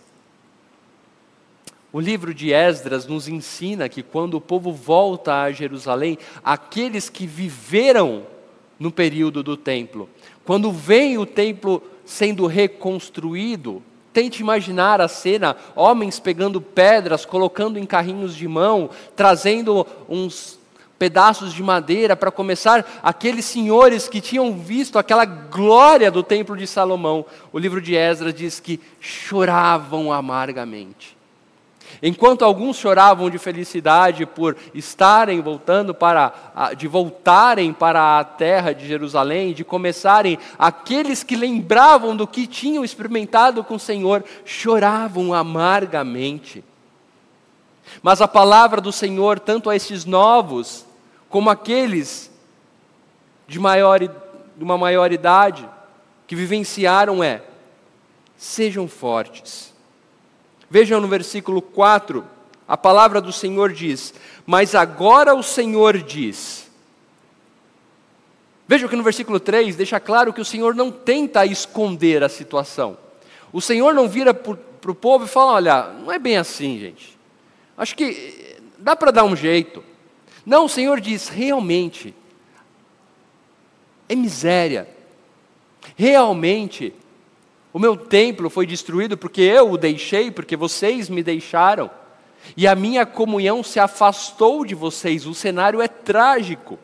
O 1.92 1.98
livro 1.98 2.32
de 2.32 2.52
Esdras 2.52 3.08
nos 3.08 3.26
ensina 3.26 3.88
que 3.88 4.04
quando 4.04 4.34
o 4.34 4.40
povo 4.40 4.70
volta 4.70 5.42
a 5.42 5.50
Jerusalém, 5.50 6.16
aqueles 6.44 7.10
que 7.10 7.26
viveram 7.26 8.24
no 8.78 8.92
período 8.92 9.42
do 9.42 9.56
templo, 9.56 10.08
quando 10.44 10.70
vem 10.70 11.18
o 11.18 11.26
templo 11.26 11.82
sendo 12.04 12.46
reconstruído, 12.46 13.82
Tente 14.16 14.40
imaginar 14.40 14.98
a 14.98 15.08
cena: 15.08 15.54
homens 15.74 16.18
pegando 16.18 16.58
pedras, 16.58 17.26
colocando 17.26 17.78
em 17.78 17.84
carrinhos 17.84 18.34
de 18.34 18.48
mão, 18.48 18.88
trazendo 19.14 19.86
uns 20.08 20.58
pedaços 20.98 21.52
de 21.52 21.62
madeira 21.62 22.16
para 22.16 22.30
começar 22.30 22.82
aqueles 23.02 23.44
senhores 23.44 24.08
que 24.08 24.22
tinham 24.22 24.54
visto 24.54 24.98
aquela 24.98 25.26
glória 25.26 26.10
do 26.10 26.22
templo 26.22 26.56
de 26.56 26.66
Salomão. 26.66 27.26
O 27.52 27.58
livro 27.58 27.78
de 27.78 27.94
Esdras 27.94 28.32
diz 28.32 28.58
que 28.58 28.80
choravam 29.02 30.10
amargamente. 30.10 31.15
Enquanto 32.02 32.44
alguns 32.44 32.76
choravam 32.76 33.30
de 33.30 33.38
felicidade 33.38 34.26
por 34.26 34.56
estarem 34.74 35.40
voltando 35.40 35.94
para 35.94 36.32
de 36.76 36.86
voltarem 36.86 37.72
para 37.72 38.18
a 38.18 38.24
terra 38.24 38.72
de 38.72 38.86
Jerusalém, 38.86 39.52
de 39.52 39.64
começarem, 39.64 40.38
aqueles 40.58 41.22
que 41.22 41.36
lembravam 41.36 42.16
do 42.16 42.26
que 42.26 42.46
tinham 42.46 42.84
experimentado 42.84 43.64
com 43.64 43.76
o 43.76 43.80
Senhor, 43.80 44.24
choravam 44.44 45.32
amargamente. 45.32 46.62
Mas 48.02 48.20
a 48.20 48.28
palavra 48.28 48.80
do 48.80 48.92
Senhor, 48.92 49.38
tanto 49.38 49.70
a 49.70 49.76
esses 49.76 50.04
novos, 50.04 50.84
como 51.28 51.50
aqueles 51.50 52.30
de, 53.46 53.58
maior, 53.58 54.00
de 54.00 54.64
uma 54.64 54.76
maior 54.76 55.12
idade, 55.12 55.68
que 56.26 56.34
vivenciaram 56.34 57.22
é: 57.22 57.42
sejam 58.36 58.88
fortes. 58.88 59.75
Vejam 60.70 61.00
no 61.00 61.08
versículo 61.08 61.62
4, 61.62 62.24
a 62.66 62.76
palavra 62.76 63.20
do 63.20 63.32
Senhor 63.32 63.72
diz: 63.72 64.12
Mas 64.44 64.74
agora 64.74 65.34
o 65.34 65.42
Senhor 65.42 65.98
diz. 65.98 66.70
Vejam 68.68 68.88
que 68.88 68.96
no 68.96 69.04
versículo 69.04 69.38
3 69.38 69.76
deixa 69.76 70.00
claro 70.00 70.32
que 70.32 70.40
o 70.40 70.44
Senhor 70.44 70.74
não 70.74 70.90
tenta 70.90 71.46
esconder 71.46 72.24
a 72.24 72.28
situação. 72.28 72.98
O 73.52 73.60
Senhor 73.60 73.94
não 73.94 74.08
vira 74.08 74.34
para 74.34 74.90
o 74.90 74.94
povo 74.94 75.24
e 75.24 75.28
fala: 75.28 75.52
Olha, 75.52 75.82
não 75.84 76.10
é 76.10 76.18
bem 76.18 76.36
assim, 76.36 76.78
gente. 76.78 77.16
Acho 77.76 77.96
que 77.96 78.56
dá 78.78 78.96
para 78.96 79.10
dar 79.10 79.24
um 79.24 79.36
jeito. 79.36 79.84
Não, 80.44 80.64
o 80.64 80.68
Senhor 80.68 81.00
diz: 81.00 81.28
realmente, 81.28 82.14
é 84.08 84.14
miséria. 84.14 84.88
Realmente, 85.96 86.92
o 87.76 87.78
meu 87.78 87.94
templo 87.94 88.48
foi 88.48 88.64
destruído 88.64 89.18
porque 89.18 89.42
eu 89.42 89.70
o 89.70 89.76
deixei, 89.76 90.30
porque 90.30 90.56
vocês 90.56 91.10
me 91.10 91.22
deixaram. 91.22 91.90
E 92.56 92.66
a 92.66 92.74
minha 92.74 93.04
comunhão 93.04 93.62
se 93.62 93.78
afastou 93.78 94.64
de 94.64 94.74
vocês. 94.74 95.26
O 95.26 95.34
cenário 95.34 95.82
é 95.82 95.86
trágico. 95.86 96.78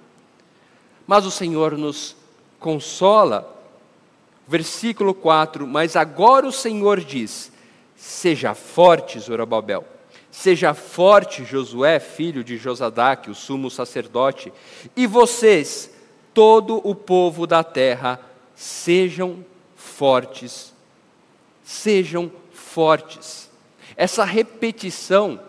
Mas 1.06 1.24
o 1.24 1.30
Senhor 1.30 1.78
nos 1.78 2.14
consola. 2.60 3.58
Versículo 4.46 5.14
4: 5.14 5.66
Mas 5.66 5.96
agora 5.96 6.46
o 6.46 6.52
Senhor 6.52 7.00
diz: 7.00 7.50
Seja 7.96 8.54
forte, 8.54 9.18
Zorobabel 9.18 9.86
Seja 10.30 10.74
forte, 10.74 11.42
Josué, 11.42 12.00
filho 12.00 12.44
de 12.44 12.58
Josadaque, 12.58 13.30
o 13.30 13.34
sumo 13.34 13.70
sacerdote, 13.70 14.52
e 14.94 15.06
vocês, 15.06 15.90
todo 16.34 16.86
o 16.86 16.94
povo 16.94 17.46
da 17.46 17.64
terra, 17.64 18.20
sejam 18.54 19.42
fortes. 19.74 20.71
Sejam 21.64 22.30
fortes. 22.52 23.50
Essa 23.96 24.24
repetição, 24.24 25.40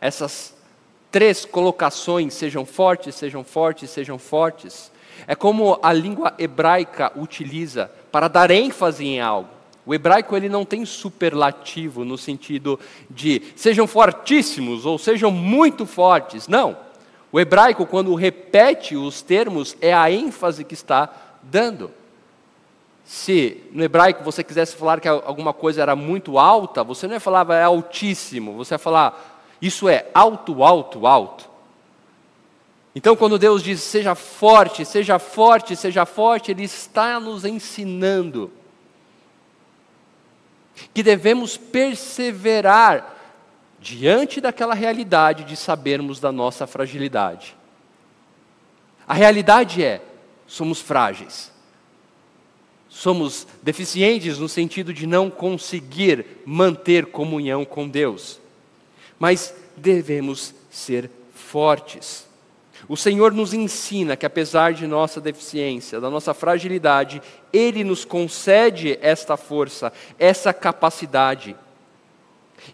essas 0.00 0.54
três 1.10 1.44
colocações, 1.44 2.34
sejam 2.34 2.66
fortes, 2.66 3.14
sejam 3.14 3.42
fortes, 3.42 3.90
sejam 3.90 4.18
fortes, 4.18 4.90
é 5.26 5.34
como 5.34 5.78
a 5.82 5.92
língua 5.92 6.34
hebraica 6.38 7.10
utiliza 7.16 7.90
para 8.12 8.28
dar 8.28 8.50
ênfase 8.50 9.04
em 9.04 9.20
algo. 9.20 9.48
O 9.86 9.94
hebraico 9.94 10.36
ele 10.36 10.48
não 10.48 10.64
tem 10.64 10.84
superlativo 10.84 12.04
no 12.04 12.18
sentido 12.18 12.78
de 13.08 13.40
sejam 13.54 13.86
fortíssimos 13.86 14.84
ou 14.84 14.98
sejam 14.98 15.30
muito 15.30 15.86
fortes. 15.86 16.48
Não. 16.48 16.76
O 17.30 17.38
hebraico, 17.38 17.86
quando 17.86 18.14
repete 18.14 18.96
os 18.96 19.22
termos, 19.22 19.76
é 19.80 19.94
a 19.94 20.10
ênfase 20.10 20.64
que 20.64 20.74
está 20.74 21.08
dando. 21.42 21.90
Se 23.06 23.62
no 23.70 23.84
hebraico 23.84 24.24
você 24.24 24.42
quisesse 24.42 24.74
falar 24.74 25.00
que 25.00 25.06
alguma 25.06 25.52
coisa 25.52 25.80
era 25.80 25.94
muito 25.94 26.38
alta, 26.38 26.82
você 26.82 27.06
não 27.06 27.14
ia 27.14 27.20
falar 27.20 27.48
é 27.54 27.62
altíssimo, 27.62 28.54
você 28.54 28.74
ia 28.74 28.78
falar 28.78 29.46
isso 29.62 29.88
é 29.88 30.10
alto, 30.12 30.64
alto, 30.64 31.06
alto. 31.06 31.48
Então, 32.96 33.14
quando 33.14 33.38
Deus 33.38 33.62
diz 33.62 33.80
seja 33.80 34.14
forte, 34.14 34.84
seja 34.84 35.18
forte, 35.18 35.76
seja 35.76 36.04
forte, 36.04 36.50
Ele 36.50 36.64
está 36.64 37.20
nos 37.20 37.44
ensinando 37.44 38.50
que 40.92 41.02
devemos 41.02 41.56
perseverar 41.56 43.14
diante 43.78 44.40
daquela 44.40 44.74
realidade 44.74 45.44
de 45.44 45.56
sabermos 45.56 46.18
da 46.18 46.32
nossa 46.32 46.66
fragilidade. 46.66 47.56
A 49.06 49.14
realidade 49.14 49.84
é: 49.84 50.02
somos 50.46 50.80
frágeis. 50.80 51.54
Somos 52.96 53.46
deficientes 53.62 54.38
no 54.38 54.48
sentido 54.48 54.90
de 54.90 55.06
não 55.06 55.28
conseguir 55.28 56.24
manter 56.46 57.04
comunhão 57.04 57.62
com 57.62 57.86
Deus. 57.86 58.40
Mas 59.18 59.54
devemos 59.76 60.54
ser 60.70 61.10
fortes. 61.34 62.26
O 62.88 62.96
Senhor 62.96 63.34
nos 63.34 63.52
ensina 63.52 64.16
que, 64.16 64.24
apesar 64.24 64.72
de 64.72 64.86
nossa 64.86 65.20
deficiência, 65.20 66.00
da 66.00 66.08
nossa 66.08 66.32
fragilidade, 66.32 67.20
Ele 67.52 67.84
nos 67.84 68.02
concede 68.02 68.98
esta 69.02 69.36
força, 69.36 69.92
essa 70.18 70.54
capacidade. 70.54 71.54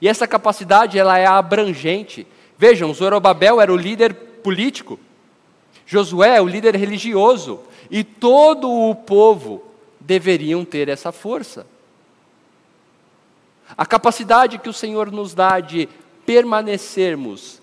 E 0.01 0.09
essa 0.09 0.29
capacidade 0.29 1.01
ela 1.01 1.19
é 1.19 1.27
abrangente. 1.27 2.29
Vejam, 2.57 2.95
Zorobabel 2.95 3.61
era 3.61 3.73
o 3.73 3.77
líder 3.77 4.15
político, 4.15 5.01
Josué 5.85 6.41
o 6.41 6.47
líder 6.47 6.77
religioso, 6.77 7.59
e 7.91 8.05
todo 8.05 8.71
o 8.71 8.95
povo 8.95 9.72
deveriam 10.07 10.65
ter 10.65 10.89
essa 10.89 11.13
força. 11.13 11.67
A 13.77 13.87
capacidade 13.87 14.59
que 14.59 14.69
o 14.69 14.73
Senhor 14.73 15.11
nos 15.11 15.35
dá 15.35 15.61
de 15.61 15.89
permanecermos 16.27 17.63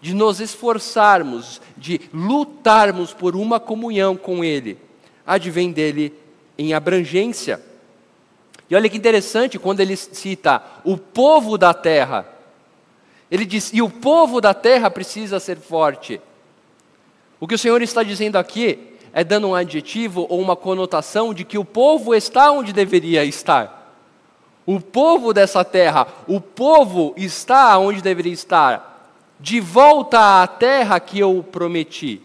de 0.00 0.14
nos 0.14 0.40
esforçarmos, 0.40 1.60
de 1.76 2.00
lutarmos 2.12 3.12
por 3.12 3.36
uma 3.36 3.60
comunhão 3.60 4.16
com 4.16 4.42
Ele, 4.42 4.78
advém 5.26 5.70
dele 5.70 6.14
em 6.56 6.72
abrangência. 6.72 7.60
E 8.68 8.74
olha 8.74 8.88
que 8.88 8.96
interessante 8.96 9.58
quando 9.58 9.80
ele 9.80 9.96
cita 9.96 10.62
o 10.84 10.96
povo 10.96 11.58
da 11.58 11.74
terra. 11.74 12.26
Ele 13.30 13.44
diz: 13.44 13.72
e 13.72 13.82
o 13.82 13.90
povo 13.90 14.40
da 14.40 14.54
terra 14.54 14.90
precisa 14.90 15.40
ser 15.40 15.56
forte. 15.56 16.20
O 17.40 17.48
que 17.48 17.54
o 17.54 17.58
Senhor 17.58 17.82
está 17.82 18.02
dizendo 18.02 18.36
aqui 18.36 18.89
é 19.12 19.24
dando 19.24 19.48
um 19.48 19.54
adjetivo 19.54 20.26
ou 20.28 20.40
uma 20.40 20.56
conotação 20.56 21.34
de 21.34 21.44
que 21.44 21.58
o 21.58 21.64
povo 21.64 22.14
está 22.14 22.50
onde 22.50 22.72
deveria 22.72 23.24
estar. 23.24 23.94
O 24.66 24.80
povo 24.80 25.32
dessa 25.32 25.64
terra, 25.64 26.06
o 26.28 26.40
povo 26.40 27.14
está 27.16 27.76
onde 27.78 28.00
deveria 28.00 28.32
estar 28.32 28.90
de 29.40 29.58
volta 29.58 30.42
à 30.42 30.46
terra 30.46 31.00
que 31.00 31.18
eu 31.18 31.42
prometi, 31.50 32.20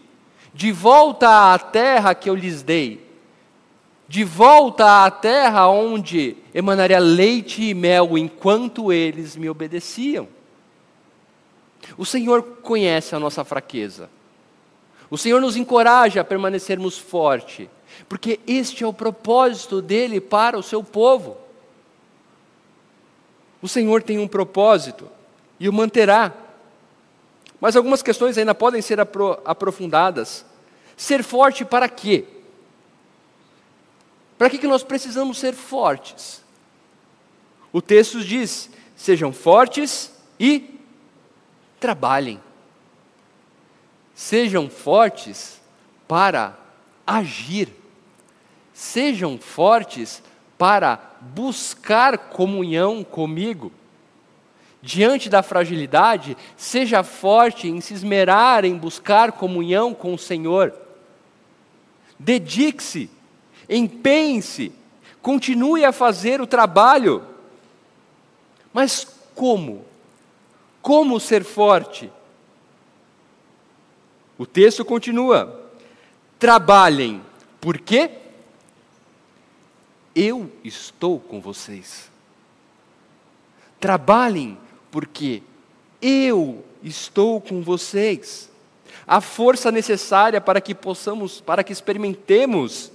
de 0.52 0.70
volta 0.70 1.54
à 1.54 1.58
terra 1.58 2.14
que 2.14 2.28
eu 2.28 2.34
lhes 2.34 2.62
dei, 2.62 3.04
de 4.06 4.22
volta 4.22 5.04
à 5.04 5.10
terra 5.10 5.66
onde 5.68 6.36
emanaria 6.54 6.98
leite 6.98 7.62
e 7.62 7.74
mel 7.74 8.16
enquanto 8.18 8.92
eles 8.92 9.34
me 9.34 9.48
obedeciam. 9.48 10.28
O 11.96 12.04
Senhor 12.04 12.42
conhece 12.62 13.14
a 13.14 13.18
nossa 13.18 13.44
fraqueza. 13.44 14.10
O 15.10 15.16
Senhor 15.16 15.40
nos 15.40 15.56
encoraja 15.56 16.20
a 16.20 16.24
permanecermos 16.24 16.98
fortes, 16.98 17.68
porque 18.08 18.40
este 18.46 18.82
é 18.82 18.86
o 18.86 18.92
propósito 18.92 19.80
dele 19.80 20.20
para 20.20 20.58
o 20.58 20.62
seu 20.62 20.82
povo. 20.82 21.36
O 23.62 23.68
Senhor 23.68 24.02
tem 24.02 24.18
um 24.18 24.28
propósito 24.28 25.08
e 25.58 25.68
o 25.68 25.72
manterá. 25.72 26.32
Mas 27.60 27.74
algumas 27.74 28.02
questões 28.02 28.36
ainda 28.36 28.54
podem 28.54 28.82
ser 28.82 29.00
apro 29.00 29.38
aprofundadas. 29.44 30.44
Ser 30.96 31.22
forte 31.22 31.64
para 31.64 31.88
quê? 31.88 32.24
Para 34.36 34.50
que, 34.50 34.58
que 34.58 34.66
nós 34.66 34.82
precisamos 34.82 35.38
ser 35.38 35.54
fortes? 35.54 36.42
O 37.72 37.80
texto 37.80 38.22
diz: 38.22 38.70
sejam 38.94 39.32
fortes 39.32 40.12
e 40.38 40.78
trabalhem. 41.80 42.40
Sejam 44.16 44.68
fortes 44.68 45.60
para 46.08 46.58
agir. 47.06 47.68
Sejam 48.74 49.38
fortes 49.38 50.20
para 50.58 50.98
buscar 51.20 52.18
comunhão 52.18 53.04
comigo 53.04 53.70
diante 54.86 55.28
da 55.28 55.42
fragilidade, 55.42 56.36
seja 56.56 57.02
forte 57.02 57.66
em 57.66 57.80
se 57.80 57.92
esmerar 57.92 58.64
em 58.64 58.76
buscar 58.76 59.32
comunhão 59.32 59.92
com 59.92 60.14
o 60.14 60.18
Senhor. 60.18 60.72
Dedique-se, 62.16 63.10
empenhe-se, 63.68 64.72
continue 65.20 65.84
a 65.84 65.90
fazer 65.90 66.40
o 66.40 66.46
trabalho. 66.46 67.24
Mas 68.72 69.04
como? 69.34 69.84
Como 70.80 71.18
ser 71.18 71.42
forte? 71.42 72.08
O 74.38 74.44
texto 74.44 74.84
continua: 74.84 75.70
trabalhem, 76.38 77.22
por 77.60 77.78
quê? 77.78 78.10
Eu 80.14 80.50
estou 80.64 81.18
com 81.20 81.40
vocês. 81.40 82.10
Trabalhem, 83.78 84.58
porque 84.90 85.42
eu 86.00 86.64
estou 86.82 87.40
com 87.40 87.62
vocês. 87.62 88.50
A 89.06 89.20
força 89.20 89.70
necessária 89.70 90.40
para 90.40 90.60
que 90.60 90.74
possamos, 90.74 91.40
para 91.40 91.62
que 91.62 91.72
experimentemos, 91.72 92.90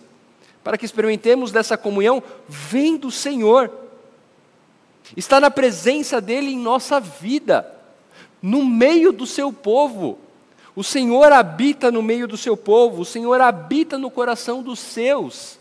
para 0.64 0.78
que 0.78 0.86
experimentemos 0.86 1.52
dessa 1.52 1.78
comunhão, 1.78 2.22
vem 2.48 2.98
do 2.98 3.12
Senhor. 3.12 3.72
Está 5.16 5.40
na 5.40 5.52
presença 5.52 6.20
dele 6.22 6.52
em 6.52 6.58
nossa 6.58 7.00
vida, 7.00 7.72
no 8.42 8.66
meio 8.66 9.12
do 9.12 9.26
seu 9.26 9.52
povo. 9.52 10.18
O 10.76 10.84
Senhor 10.84 11.32
habita 11.34 11.92
no 11.92 12.02
meio 12.02 12.28
do 12.28 12.38
seu 12.38 12.56
povo, 12.56 13.02
o 13.02 13.06
Senhor 13.06 13.42
habita 13.42 13.98
no 13.98 14.10
coração 14.10 14.64
dos 14.64 14.80
seus. 14.80 15.60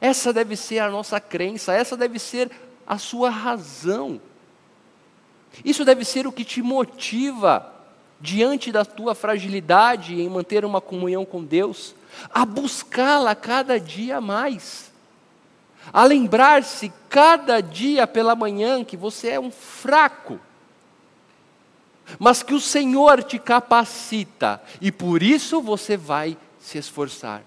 Essa 0.00 0.32
deve 0.32 0.56
ser 0.56 0.78
a 0.78 0.90
nossa 0.90 1.20
crença, 1.20 1.72
essa 1.72 1.96
deve 1.96 2.18
ser 2.18 2.50
a 2.86 2.98
sua 2.98 3.28
razão. 3.28 4.20
Isso 5.64 5.84
deve 5.84 6.04
ser 6.04 6.26
o 6.26 6.32
que 6.32 6.44
te 6.44 6.62
motiva, 6.62 7.72
diante 8.20 8.72
da 8.72 8.84
tua 8.84 9.14
fragilidade 9.14 10.20
em 10.20 10.28
manter 10.28 10.64
uma 10.64 10.80
comunhão 10.80 11.24
com 11.24 11.44
Deus, 11.44 11.94
a 12.32 12.44
buscá-la 12.44 13.34
cada 13.34 13.78
dia 13.78 14.20
mais, 14.20 14.90
a 15.92 16.04
lembrar-se 16.04 16.92
cada 17.08 17.60
dia 17.60 18.06
pela 18.06 18.34
manhã 18.34 18.82
que 18.82 18.96
você 18.96 19.30
é 19.30 19.40
um 19.40 19.50
fraco, 19.50 20.40
mas 22.18 22.42
que 22.42 22.54
o 22.54 22.60
Senhor 22.60 23.22
te 23.22 23.38
capacita 23.38 24.62
e 24.80 24.92
por 24.92 25.22
isso 25.22 25.60
você 25.60 25.96
vai 25.96 26.36
se 26.58 26.78
esforçar. 26.78 27.42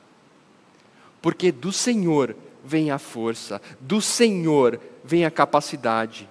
Porque 1.21 1.51
do 1.51 1.71
Senhor 1.71 2.35
vem 2.63 2.91
a 2.91 2.97
força, 2.97 3.61
do 3.79 4.01
Senhor 4.01 4.79
vem 5.03 5.25
a 5.25 5.31
capacidade. 5.31 6.29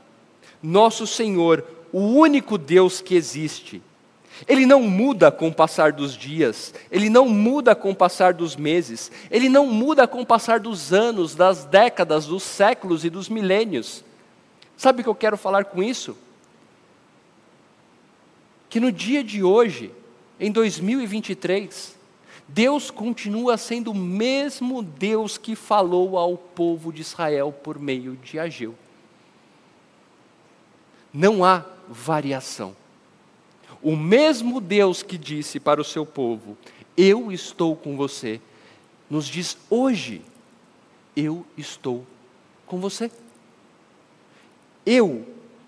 Nosso 0.62 1.06
Senhor, 1.06 1.64
o 1.92 2.00
único 2.00 2.58
Deus 2.58 3.00
que 3.00 3.14
existe, 3.14 3.82
ele 4.46 4.66
não 4.66 4.82
muda 4.82 5.30
com 5.32 5.48
o 5.48 5.54
passar 5.54 5.92
dos 5.92 6.16
dias, 6.16 6.72
ele 6.90 7.10
não 7.10 7.28
muda 7.28 7.74
com 7.74 7.90
o 7.90 7.96
passar 7.96 8.32
dos 8.32 8.54
meses, 8.56 9.10
ele 9.30 9.48
não 9.48 9.66
muda 9.66 10.06
com 10.06 10.20
o 10.20 10.26
passar 10.26 10.60
dos 10.60 10.92
anos, 10.92 11.34
das 11.34 11.64
décadas, 11.64 12.26
dos 12.26 12.42
séculos 12.42 13.04
e 13.04 13.10
dos 13.10 13.28
milênios. 13.28 14.04
Sabe 14.76 15.00
o 15.00 15.04
que 15.04 15.10
eu 15.10 15.14
quero 15.14 15.36
falar 15.36 15.64
com 15.64 15.82
isso? 15.82 16.16
Que 18.68 18.80
no 18.80 18.92
dia 18.92 19.24
de 19.24 19.42
hoje, 19.42 19.90
em 20.38 20.52
2023, 20.52 21.96
Deus 22.46 22.90
continua 22.90 23.58
sendo 23.58 23.90
o 23.90 23.94
mesmo 23.94 24.82
Deus 24.82 25.36
que 25.36 25.54
falou 25.54 26.16
ao 26.16 26.36
povo 26.36 26.92
de 26.92 27.02
Israel 27.02 27.52
por 27.52 27.78
meio 27.78 28.16
de 28.16 28.38
Ageu. 28.38 28.74
Não 31.12 31.44
há 31.44 31.64
variação. 31.88 32.74
O 33.82 33.94
mesmo 33.94 34.60
Deus 34.60 35.02
que 35.02 35.16
disse 35.18 35.60
para 35.60 35.80
o 35.80 35.84
seu 35.84 36.04
povo: 36.04 36.56
Eu 36.96 37.30
estou 37.30 37.76
com 37.76 37.96
você, 37.96 38.40
nos 39.08 39.26
diz 39.26 39.56
hoje: 39.70 40.22
Eu 41.14 41.44
estou 41.56 42.04
com 42.66 42.78
você. 42.78 43.10
Eu 44.84 45.26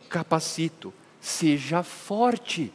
capacito, 0.09 0.93
seja 1.21 1.83
forte. 1.83 2.73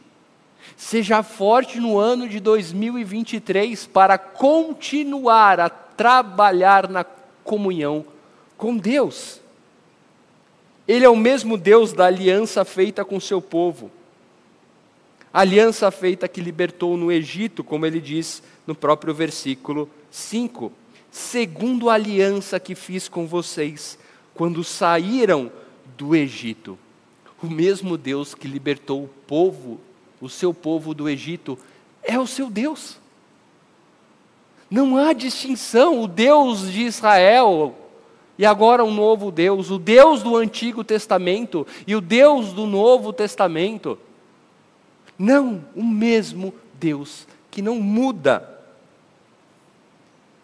Seja 0.76 1.22
forte 1.22 1.78
no 1.78 1.98
ano 1.98 2.28
de 2.28 2.40
2023 2.40 3.86
para 3.86 4.16
continuar 4.16 5.60
a 5.60 5.68
trabalhar 5.68 6.88
na 6.88 7.04
comunhão 7.44 8.04
com 8.56 8.76
Deus. 8.76 9.40
Ele 10.86 11.04
é 11.04 11.08
o 11.08 11.16
mesmo 11.16 11.56
Deus 11.56 11.92
da 11.92 12.06
aliança 12.06 12.64
feita 12.64 13.04
com 13.04 13.18
seu 13.18 13.40
povo. 13.42 13.90
A 15.32 15.40
aliança 15.40 15.90
feita 15.90 16.28
que 16.28 16.40
libertou 16.40 16.96
no 16.96 17.12
Egito, 17.12 17.62
como 17.62 17.84
ele 17.84 18.00
diz 18.00 18.42
no 18.66 18.74
próprio 18.74 19.12
versículo 19.12 19.90
5. 20.10 20.72
Segundo 21.10 21.90
a 21.90 21.94
aliança 21.94 22.60
que 22.60 22.74
fiz 22.74 23.08
com 23.08 23.26
vocês 23.26 23.98
quando 24.34 24.62
saíram 24.62 25.50
do 25.96 26.14
Egito. 26.14 26.78
O 27.42 27.48
mesmo 27.48 27.98
Deus 27.98 28.34
que 28.34 28.48
libertou 28.48 29.04
o 29.04 29.10
povo 29.26 29.80
o 30.20 30.28
seu 30.28 30.52
povo 30.52 30.94
do 30.94 31.08
Egito, 31.08 31.58
é 32.02 32.18
o 32.18 32.26
seu 32.26 32.48
Deus. 32.48 32.98
Não 34.70 34.96
há 34.96 35.12
distinção, 35.12 36.02
o 36.02 36.08
Deus 36.08 36.70
de 36.72 36.82
Israel 36.82 37.74
e 38.38 38.44
agora 38.44 38.84
um 38.84 38.92
novo 38.92 39.30
Deus, 39.30 39.70
o 39.70 39.78
Deus 39.78 40.22
do 40.22 40.36
Antigo 40.36 40.84
Testamento 40.84 41.66
e 41.86 41.94
o 41.96 42.00
Deus 42.00 42.52
do 42.52 42.66
Novo 42.66 43.12
Testamento. 43.12 43.98
Não, 45.18 45.64
o 45.74 45.82
mesmo 45.82 46.52
Deus 46.74 47.26
que 47.50 47.62
não 47.62 47.76
muda. 47.76 48.46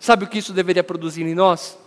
Sabe 0.01 0.25
o 0.25 0.27
que 0.27 0.39
isso 0.39 0.55
deveria 0.55 0.83
produzir 0.83 1.23
em 1.25 1.35
nós? 1.35 1.79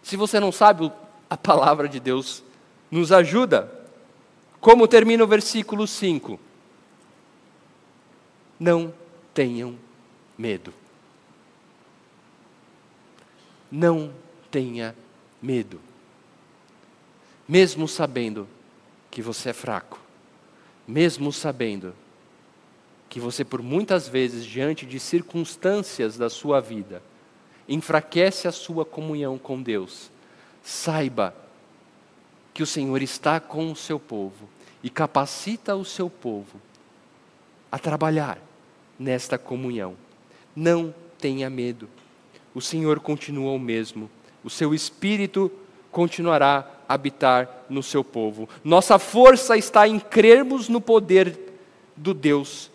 Se 0.00 0.16
você 0.16 0.38
não 0.38 0.52
sabe, 0.52 0.92
a 1.28 1.36
palavra 1.36 1.88
de 1.88 1.98
Deus 1.98 2.44
nos 2.88 3.10
ajuda. 3.10 3.83
Como 4.64 4.88
termina 4.88 5.22
o 5.22 5.26
versículo 5.26 5.86
5? 5.86 6.40
Não 8.58 8.94
tenham 9.34 9.76
medo. 10.38 10.72
Não 13.70 14.10
tenha 14.50 14.96
medo. 15.42 15.78
Mesmo 17.46 17.86
sabendo 17.86 18.48
que 19.10 19.20
você 19.20 19.50
é 19.50 19.52
fraco, 19.52 20.00
mesmo 20.88 21.30
sabendo 21.30 21.94
que 23.10 23.20
você, 23.20 23.44
por 23.44 23.60
muitas 23.60 24.08
vezes, 24.08 24.46
diante 24.46 24.86
de 24.86 24.98
circunstâncias 24.98 26.16
da 26.16 26.30
sua 26.30 26.58
vida, 26.58 27.02
enfraquece 27.68 28.48
a 28.48 28.52
sua 28.52 28.86
comunhão 28.86 29.36
com 29.36 29.60
Deus, 29.60 30.10
saiba 30.62 31.36
que 32.54 32.62
o 32.62 32.66
Senhor 32.66 33.02
está 33.02 33.38
com 33.40 33.70
o 33.70 33.76
seu 33.76 34.00
povo 34.00 34.53
e 34.84 34.90
capacita 34.90 35.74
o 35.74 35.82
seu 35.82 36.10
povo 36.10 36.60
a 37.72 37.78
trabalhar 37.78 38.38
nesta 38.98 39.38
comunhão. 39.38 39.96
Não 40.54 40.94
tenha 41.18 41.48
medo. 41.48 41.88
O 42.54 42.60
Senhor 42.60 43.00
continua 43.00 43.52
o 43.52 43.58
mesmo. 43.58 44.10
O 44.44 44.50
seu 44.50 44.74
espírito 44.74 45.50
continuará 45.90 46.70
a 46.86 46.94
habitar 46.94 47.64
no 47.70 47.82
seu 47.82 48.04
povo. 48.04 48.46
Nossa 48.62 48.98
força 48.98 49.56
está 49.56 49.88
em 49.88 49.98
crermos 49.98 50.68
no 50.68 50.82
poder 50.82 51.56
do 51.96 52.12
Deus, 52.12 52.70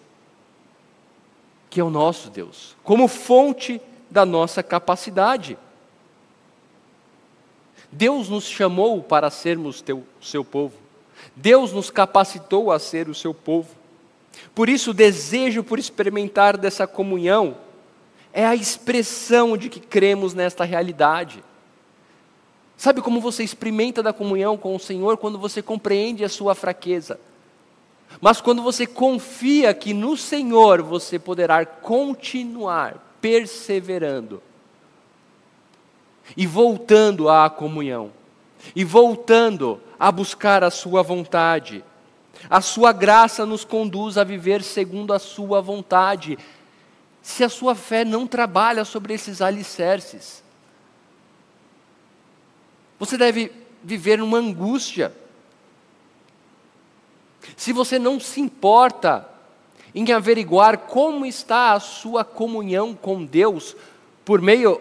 que 1.69 1.79
é 1.79 1.83
o 1.83 1.91
nosso 1.91 2.31
Deus, 2.31 2.75
como 2.83 3.07
fonte 3.07 3.79
da 4.09 4.25
nossa 4.25 4.63
capacidade. 4.63 5.59
Deus 7.91 8.29
nos 8.29 8.45
chamou 8.45 9.03
para 9.03 9.29
sermos 9.29 9.79
teu, 9.79 10.03
seu 10.19 10.43
povo. 10.43 10.88
Deus 11.36 11.71
nos 11.71 11.89
capacitou 11.89 12.71
a 12.71 12.79
ser 12.79 13.10
o 13.10 13.15
seu 13.15 13.34
povo. 13.34 13.69
Por 14.53 14.69
isso, 14.69 14.91
o 14.91 14.93
desejo 14.93 15.63
por 15.63 15.79
experimentar 15.79 16.58
dessa 16.58 16.86
comunhão 16.86 17.58
é 18.32 18.45
a 18.45 18.55
expressão 18.55 19.58
de 19.58 19.69
que 19.69 19.79
cremos 19.79 20.34
nesta 20.34 20.63
realidade. 20.63 21.43
Sabe 22.77 23.01
como 23.01 23.19
você 23.19 23.43
experimenta 23.43 24.01
da 24.01 24.13
comunhão 24.13 24.58
com 24.58 24.75
o 24.75 24.79
Senhor 24.79 25.17
quando 25.17 25.38
você 25.38 25.62
compreende 25.62 26.23
a 26.23 26.29
sua 26.29 26.55
fraqueza? 26.55 27.19
Mas 28.21 28.41
quando 28.41 28.62
você 28.63 28.88
confia 28.88 29.73
que 29.73 29.93
no 29.93 30.17
Senhor 30.17 30.82
você 30.82 31.19
poderá 31.19 31.65
continuar 31.65 33.17
perseverando 33.21 34.41
e 36.36 36.47
voltando 36.47 37.29
à 37.29 37.49
comunhão, 37.49 38.12
e 38.75 38.83
voltando 38.83 39.81
a 39.99 40.11
buscar 40.11 40.63
a 40.63 40.71
Sua 40.71 41.01
vontade. 41.01 41.83
A 42.49 42.61
Sua 42.61 42.91
graça 42.91 43.45
nos 43.45 43.65
conduz 43.65 44.17
a 44.17 44.23
viver 44.23 44.63
segundo 44.63 45.13
a 45.13 45.19
Sua 45.19 45.61
vontade. 45.61 46.37
Se 47.21 47.43
a 47.43 47.49
sua 47.49 47.75
fé 47.75 48.05
não 48.05 48.25
trabalha 48.25 48.85
sobre 48.85 49.13
esses 49.13 49.41
alicerces, 49.41 50.41
você 52.97 53.17
deve 53.17 53.51
viver 53.83 54.17
numa 54.17 54.37
angústia. 54.37 55.13
Se 57.57 57.73
você 57.73 57.99
não 57.99 58.19
se 58.19 58.39
importa 58.39 59.27
em 59.93 60.11
averiguar 60.11 60.77
como 60.77 61.25
está 61.25 61.73
a 61.73 61.79
sua 61.79 62.23
comunhão 62.23 62.95
com 62.95 63.25
Deus 63.25 63.75
por 64.23 64.41
meio 64.41 64.79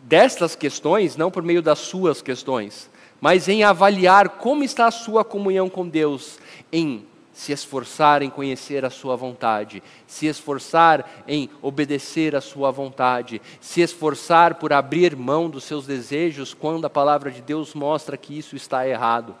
destas 0.00 0.56
questões, 0.56 1.16
não 1.16 1.30
por 1.30 1.42
meio 1.42 1.62
das 1.62 1.78
suas 1.78 2.20
questões, 2.20 2.89
mas 3.20 3.48
em 3.48 3.62
avaliar 3.62 4.28
como 4.30 4.64
está 4.64 4.86
a 4.86 4.90
sua 4.90 5.24
comunhão 5.24 5.68
com 5.68 5.86
Deus, 5.86 6.38
em 6.72 7.04
se 7.40 7.52
esforçar 7.52 8.20
em 8.20 8.28
conhecer 8.28 8.84
a 8.84 8.90
Sua 8.90 9.16
vontade, 9.16 9.82
se 10.06 10.26
esforçar 10.26 11.10
em 11.26 11.48
obedecer 11.62 12.36
a 12.36 12.40
Sua 12.42 12.70
vontade, 12.70 13.40
se 13.58 13.80
esforçar 13.80 14.56
por 14.56 14.74
abrir 14.74 15.16
mão 15.16 15.48
dos 15.48 15.64
seus 15.64 15.86
desejos 15.86 16.52
quando 16.52 16.84
a 16.84 16.90
palavra 16.90 17.30
de 17.30 17.40
Deus 17.40 17.72
mostra 17.72 18.18
que 18.18 18.36
isso 18.36 18.56
está 18.56 18.86
errado. 18.86 19.34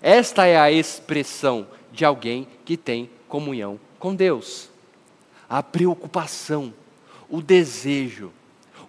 Esta 0.00 0.46
é 0.46 0.58
a 0.58 0.72
expressão 0.72 1.66
de 1.92 2.02
alguém 2.02 2.48
que 2.64 2.76
tem 2.76 3.10
comunhão 3.28 3.78
com 3.98 4.14
Deus. 4.14 4.70
A 5.46 5.62
preocupação, 5.62 6.72
o 7.28 7.42
desejo, 7.42 8.32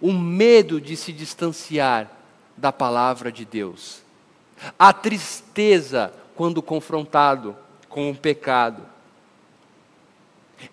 o 0.00 0.14
medo 0.14 0.80
de 0.80 0.96
se 0.96 1.12
distanciar 1.12 2.19
da 2.60 2.70
palavra 2.70 3.32
de 3.32 3.44
Deus, 3.44 4.02
a 4.78 4.92
tristeza 4.92 6.12
quando 6.36 6.62
confrontado 6.62 7.56
com 7.88 8.10
o 8.10 8.16
pecado. 8.16 8.82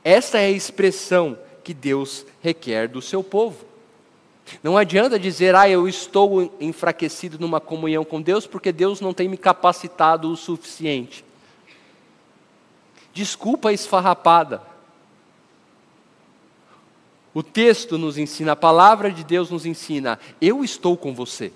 Esta 0.04 0.38
é 0.38 0.47
a 0.47 0.52
expressão 0.52 1.38
que 1.63 1.73
Deus 1.73 2.26
requer 2.41 2.89
do 2.89 3.02
seu 3.02 3.23
povo. 3.23 3.65
Não 4.62 4.78
adianta 4.78 5.19
dizer, 5.19 5.56
ah, 5.56 5.69
eu 5.69 5.88
estou 5.88 6.54
enfraquecido 6.60 7.39
numa 7.39 7.60
comunhão 7.60 8.06
com 8.06 8.21
Deus 8.21 8.45
porque 8.45 8.71
Deus 8.71 9.02
não 9.02 9.13
tem 9.13 9.28
me 9.28 9.38
capacitado 9.38 10.32
o 10.32 10.38
suficiente. 10.38 11.23
Desculpa 13.13 13.73
esfarrapada. 13.73 14.62
O 17.34 17.43
texto 17.43 17.97
nos 17.97 18.17
ensina, 18.17 18.54
a 18.54 18.56
palavra 18.56 19.12
de 19.12 19.23
Deus 19.23 19.52
nos 19.52 19.65
ensina, 19.65 20.19
eu 20.41 20.63
estou 20.63 20.97
com 20.97 21.13
você. 21.13 21.52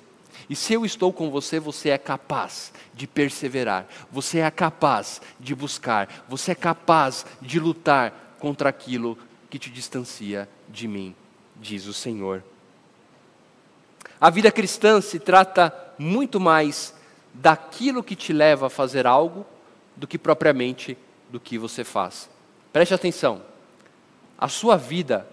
E 0.51 0.55
se 0.57 0.73
eu 0.73 0.83
estou 0.83 1.13
com 1.13 1.31
você, 1.31 1.61
você 1.61 1.91
é 1.91 1.97
capaz 1.97 2.73
de 2.93 3.07
perseverar, 3.07 3.87
você 4.11 4.39
é 4.39 4.51
capaz 4.51 5.21
de 5.39 5.55
buscar, 5.55 6.25
você 6.27 6.51
é 6.51 6.55
capaz 6.55 7.25
de 7.41 7.57
lutar 7.57 8.35
contra 8.37 8.67
aquilo 8.67 9.17
que 9.49 9.57
te 9.57 9.69
distancia 9.69 10.49
de 10.67 10.89
mim, 10.89 11.15
diz 11.55 11.85
o 11.85 11.93
Senhor. 11.93 12.43
A 14.19 14.29
vida 14.29 14.51
cristã 14.51 14.99
se 14.99 15.19
trata 15.19 15.73
muito 15.97 16.37
mais 16.37 16.93
daquilo 17.33 18.03
que 18.03 18.13
te 18.13 18.33
leva 18.33 18.67
a 18.67 18.69
fazer 18.69 19.07
algo 19.07 19.45
do 19.95 20.05
que 20.05 20.17
propriamente 20.17 20.97
do 21.29 21.39
que 21.39 21.57
você 21.57 21.85
faz. 21.85 22.29
Preste 22.73 22.93
atenção. 22.93 23.41
A 24.37 24.49
sua 24.49 24.75
vida 24.75 25.25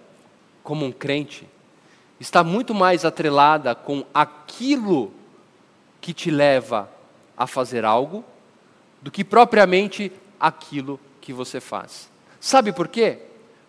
como 0.63 0.85
um 0.85 0.93
crente 0.93 1.45
está 2.19 2.43
muito 2.43 2.73
mais 2.73 3.05
atrelada 3.05 3.73
com 3.73 4.03
aquilo 4.13 5.11
que 6.01 6.13
te 6.13 6.29
leva 6.29 6.89
a 7.37 7.47
fazer 7.47 7.85
algo 7.85 8.23
do 9.01 9.09
que 9.09 9.23
propriamente 9.23 10.11
aquilo 10.39 10.99
que 11.21 11.31
você 11.31 11.59
faz. 11.59 12.09
Sabe 12.39 12.71
por 12.71 12.87
quê? 12.87 13.19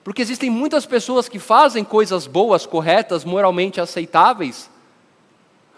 Porque 0.03 0.23
existem 0.23 0.51
muitas 0.51 0.87
pessoas 0.87 1.29
que 1.29 1.39
fazem 1.39 1.85
coisas 1.85 2.27
boas, 2.27 2.67
corretas, 2.67 3.25
moralmente 3.25 3.81
aceitáveis, 3.81 4.71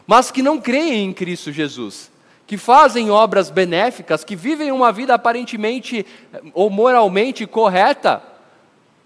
mas 0.06 0.30
que 0.30 0.42
não 0.42 0.60
creem 0.60 1.04
em 1.04 1.12
Cristo 1.12 1.52
Jesus, 1.52 2.10
que 2.46 2.56
fazem 2.56 3.10
obras 3.10 3.50
benéficas, 3.50 4.24
que 4.24 4.36
vivem 4.36 4.72
uma 4.72 4.92
vida 4.92 5.14
aparentemente 5.14 6.06
ou 6.54 6.70
moralmente 6.70 7.46
correta, 7.46 8.22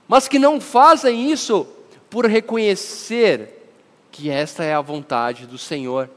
mas 0.06 0.28
que 0.28 0.38
não 0.38 0.60
fazem 0.60 1.30
isso 1.30 1.66
por 2.08 2.26
reconhecer 2.26 3.55
que 4.16 4.30
esta 4.30 4.64
é 4.64 4.72
a 4.72 4.80
vontade 4.80 5.46
do 5.46 5.58
Senhor. 5.58 6.08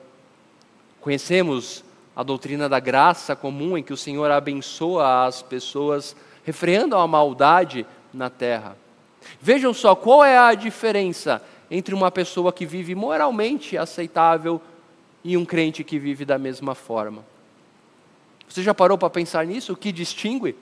Conhecemos 1.02 1.84
a 2.16 2.24
doutrina 2.24 2.70
da 2.70 2.80
graça 2.80 3.36
comum 3.36 3.78
em 3.78 3.84
que 3.84 3.92
o 3.92 3.98
Senhor 3.98 4.32
abençoa 4.32 5.26
as 5.26 5.42
pessoas, 5.42 6.16
refreando 6.46 6.96
a 6.96 7.06
maldade 7.06 7.86
na 8.14 8.30
terra. 8.30 8.78
Vejam 9.42 9.74
só 9.74 9.96
qual 9.96 10.24
é 10.24 10.38
a 10.38 10.54
diferença 10.56 11.44
entre 11.70 11.94
uma 11.94 12.10
pessoa 12.10 12.54
que 12.54 12.66
vive 12.66 12.96
moralmente 12.96 13.78
aceitável 13.78 14.62
e 15.22 15.36
um 15.36 15.44
crente 15.44 15.84
que 15.84 16.00
vive 16.00 16.24
da 16.24 16.38
mesma 16.38 16.74
forma. 16.74 17.26
Você 18.48 18.64
já 18.64 18.74
parou 18.74 18.98
para 18.98 19.10
pensar 19.10 19.46
nisso? 19.46 19.74
O 19.74 19.78
que 19.78 19.92
distingue? 19.92 20.56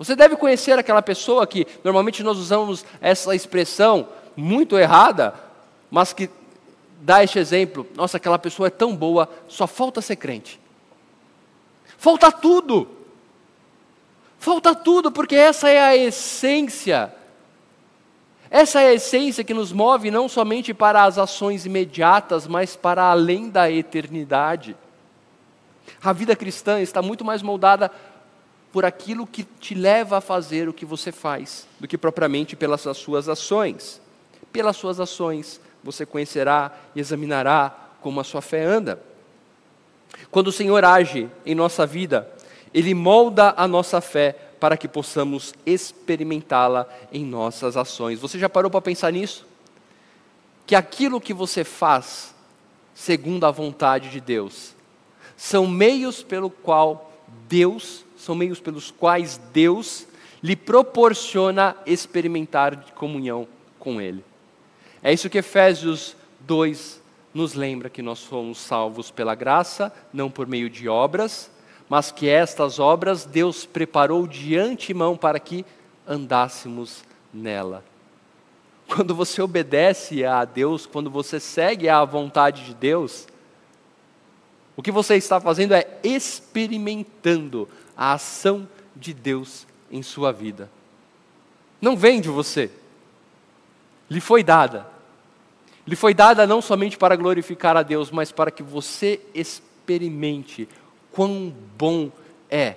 Você 0.00 0.16
deve 0.16 0.34
conhecer 0.34 0.76
aquela 0.76 1.00
pessoa 1.00 1.46
que 1.46 1.64
normalmente 1.84 2.24
nós 2.24 2.38
usamos 2.38 2.84
essa 3.00 3.36
expressão 3.36 4.08
muito 4.36 4.76
errada, 4.76 5.32
mas 5.88 6.12
que 6.12 6.28
dá 7.02 7.22
este 7.22 7.38
exemplo: 7.38 7.86
nossa, 7.94 8.16
aquela 8.16 8.38
pessoa 8.38 8.68
é 8.68 8.70
tão 8.70 8.96
boa, 8.96 9.28
só 9.48 9.66
falta 9.66 10.00
ser 10.00 10.16
crente. 10.16 10.58
Falta 11.98 12.32
tudo. 12.32 12.88
Falta 14.38 14.74
tudo, 14.74 15.12
porque 15.12 15.36
essa 15.36 15.68
é 15.68 15.80
a 15.80 15.96
essência. 15.96 17.14
Essa 18.50 18.82
é 18.82 18.88
a 18.88 18.94
essência 18.94 19.44
que 19.44 19.54
nos 19.54 19.72
move 19.72 20.10
não 20.10 20.28
somente 20.28 20.74
para 20.74 21.04
as 21.04 21.16
ações 21.16 21.64
imediatas, 21.64 22.46
mas 22.46 22.76
para 22.76 23.04
além 23.04 23.48
da 23.48 23.70
eternidade. 23.70 24.76
A 26.02 26.12
vida 26.12 26.36
cristã 26.36 26.80
está 26.80 27.00
muito 27.00 27.24
mais 27.24 27.40
moldada 27.40 27.90
por 28.72 28.84
aquilo 28.84 29.26
que 29.26 29.44
te 29.44 29.74
leva 29.74 30.18
a 30.18 30.20
fazer 30.20 30.68
o 30.68 30.72
que 30.72 30.84
você 30.84 31.12
faz, 31.12 31.66
do 31.78 31.86
que 31.86 31.96
propriamente 31.96 32.56
pelas 32.56 32.82
suas 32.96 33.28
ações. 33.28 34.00
Pelas 34.52 34.76
suas 34.76 35.00
ações, 35.00 35.60
você 35.82 36.06
conhecerá 36.06 36.72
e 36.94 37.00
examinará 37.00 37.74
como 38.00 38.20
a 38.20 38.24
sua 38.24 38.40
fé 38.40 38.64
anda. 38.64 39.02
Quando 40.30 40.48
o 40.48 40.52
Senhor 40.52 40.84
age 40.84 41.28
em 41.44 41.54
nossa 41.54 41.86
vida, 41.86 42.30
Ele 42.72 42.94
molda 42.94 43.54
a 43.56 43.66
nossa 43.66 44.00
fé 44.00 44.32
para 44.60 44.76
que 44.76 44.86
possamos 44.86 45.54
experimentá-la 45.66 46.88
em 47.12 47.24
nossas 47.24 47.76
ações. 47.76 48.20
Você 48.20 48.38
já 48.38 48.48
parou 48.48 48.70
para 48.70 48.80
pensar 48.80 49.10
nisso? 49.12 49.46
Que 50.66 50.74
aquilo 50.74 51.20
que 51.20 51.34
você 51.34 51.64
faz, 51.64 52.34
segundo 52.94 53.44
a 53.44 53.50
vontade 53.50 54.08
de 54.08 54.20
Deus, 54.20 54.74
são 55.36 55.66
meios 55.66 56.22
pelo 56.22 56.48
qual 56.48 57.12
Deus, 57.48 58.04
são 58.16 58.34
meios 58.34 58.60
pelos 58.60 58.90
quais 58.90 59.40
Deus 59.52 60.06
lhe 60.42 60.54
proporciona 60.54 61.76
experimentar 61.84 62.92
comunhão 62.94 63.48
com 63.78 64.00
Ele. 64.00 64.24
É 65.02 65.12
isso 65.12 65.28
que 65.28 65.38
Efésios 65.38 66.16
2 66.40 67.02
nos 67.34 67.54
lembra 67.54 67.90
que 67.90 68.02
nós 68.02 68.18
somos 68.18 68.58
salvos 68.58 69.10
pela 69.10 69.34
graça, 69.34 69.92
não 70.12 70.30
por 70.30 70.46
meio 70.46 70.70
de 70.70 70.88
obras, 70.88 71.50
mas 71.88 72.12
que 72.12 72.28
estas 72.28 72.78
obras 72.78 73.24
Deus 73.24 73.66
preparou 73.66 74.26
de 74.26 74.56
antemão 74.56 75.16
para 75.16 75.40
que 75.40 75.64
andássemos 76.06 77.02
nela. 77.32 77.84
Quando 78.86 79.14
você 79.14 79.40
obedece 79.40 80.24
a 80.24 80.44
Deus, 80.44 80.86
quando 80.86 81.10
você 81.10 81.40
segue 81.40 81.88
a 81.88 82.04
vontade 82.04 82.64
de 82.64 82.74
Deus, 82.74 83.26
o 84.76 84.82
que 84.82 84.92
você 84.92 85.16
está 85.16 85.40
fazendo 85.40 85.74
é 85.74 85.86
experimentando 86.02 87.68
a 87.96 88.12
ação 88.12 88.68
de 88.94 89.12
Deus 89.12 89.66
em 89.90 90.02
sua 90.02 90.32
vida. 90.32 90.70
Não 91.80 91.96
vem 91.96 92.20
de 92.20 92.28
você, 92.28 92.70
lhe 94.08 94.20
foi 94.20 94.42
dada. 94.44 94.91
Lhe 95.86 95.96
foi 95.96 96.14
dada 96.14 96.46
não 96.46 96.62
somente 96.62 96.96
para 96.96 97.16
glorificar 97.16 97.76
a 97.76 97.82
Deus, 97.82 98.10
mas 98.10 98.30
para 98.30 98.50
que 98.50 98.62
você 98.62 99.20
experimente 99.34 100.68
quão 101.10 101.52
bom 101.76 102.10
é 102.50 102.76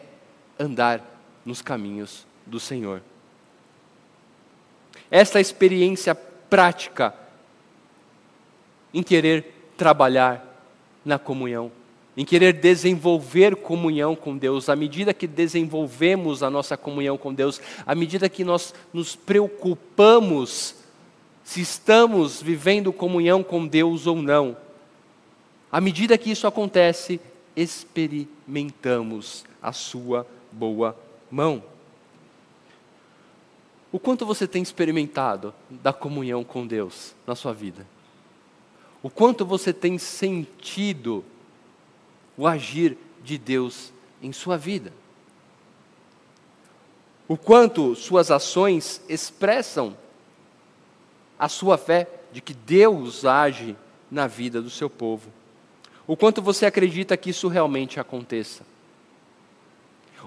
andar 0.59 1.01
nos 1.45 1.61
caminhos 1.61 2.25
do 2.45 2.59
Senhor. 2.59 3.01
Esta 5.11 5.39
experiência 5.39 6.15
prática 6.15 7.13
em 8.93 9.03
querer 9.03 9.71
trabalhar 9.77 10.43
na 11.03 11.19
comunhão, 11.19 11.71
em 12.17 12.25
querer 12.25 12.53
desenvolver 12.53 13.57
comunhão 13.57 14.15
com 14.15 14.35
Deus, 14.35 14.69
à 14.69 14.75
medida 14.75 15.13
que 15.13 15.27
desenvolvemos 15.27 16.41
a 16.41 16.49
nossa 16.49 16.75
comunhão 16.75 17.17
com 17.17 17.33
Deus, 17.33 17.61
à 17.85 17.93
medida 17.93 18.29
que 18.29 18.43
nós 18.43 18.73
nos 18.91 19.15
preocupamos 19.15 20.84
se 21.45 21.61
estamos 21.61 22.41
vivendo 22.41 22.91
comunhão 22.91 23.43
com 23.43 23.67
Deus 23.67 24.07
ou 24.07 24.19
não. 24.19 24.57
À 25.71 25.79
medida 25.79 26.17
que 26.17 26.31
isso 26.31 26.47
acontece, 26.47 27.21
experimentamos 27.55 29.45
a 29.61 29.71
sua 29.71 30.25
boa 30.51 30.97
mão. 31.29 31.63
O 33.91 33.99
quanto 33.99 34.25
você 34.25 34.47
tem 34.47 34.63
experimentado 34.63 35.53
da 35.69 35.93
comunhão 35.93 36.43
com 36.43 36.65
Deus 36.65 37.13
na 37.27 37.35
sua 37.35 37.53
vida? 37.53 37.85
O 39.03 39.09
quanto 39.09 39.45
você 39.45 39.71
tem 39.71 39.99
sentido 39.99 41.23
o 42.35 42.47
agir 42.47 42.97
de 43.23 43.37
Deus 43.37 43.93
em 44.19 44.33
sua 44.33 44.57
vida? 44.57 44.91
O 47.27 47.37
quanto 47.37 47.95
suas 47.95 48.31
ações 48.31 48.99
expressam 49.07 49.95
a 51.37 51.49
sua 51.49 51.77
fé 51.77 52.07
de 52.31 52.41
que 52.41 52.53
Deus 52.53 53.25
age 53.25 53.75
na 54.09 54.27
vida 54.27 54.61
do 54.61 54.69
seu 54.69 54.89
povo. 54.89 55.31
O 56.07 56.15
quanto 56.15 56.41
você 56.41 56.65
acredita 56.65 57.17
que 57.17 57.29
isso 57.29 57.47
realmente 57.47 57.99
aconteça. 57.99 58.63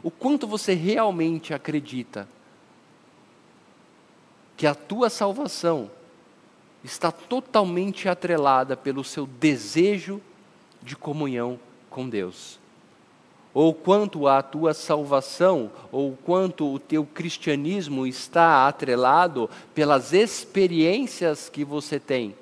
o 0.03 0.11
quanto 0.13 0.47
você 0.47 0.75
realmente 0.75 1.53
acredita 1.53 2.29
que 4.57 4.67
a 4.67 4.75
tua 4.75 5.11
salvação 5.11 5.91
está 6.85 7.11
totalmente 7.11 8.09
atrelada 8.09 8.77
pelo 8.77 9.03
seu 9.03 9.27
desejo 9.27 10.21
de 10.83 10.97
comunhão 10.97 11.59
com 11.91 12.09
Deus. 12.09 12.61
Ou 13.59 13.75
quanto 13.75 14.29
a 14.29 14.41
tua 14.41 14.73
salvação, 14.73 15.69
ou 15.91 16.17
quanto 16.25 16.73
o 16.73 16.79
teu 16.79 17.05
cristianismo 17.05 18.07
está 18.07 18.69
atrelado 18.69 19.51
pelas 19.75 20.13
experiências 20.13 21.49
que 21.49 21.65
você 21.65 21.99
tem. 21.99 22.37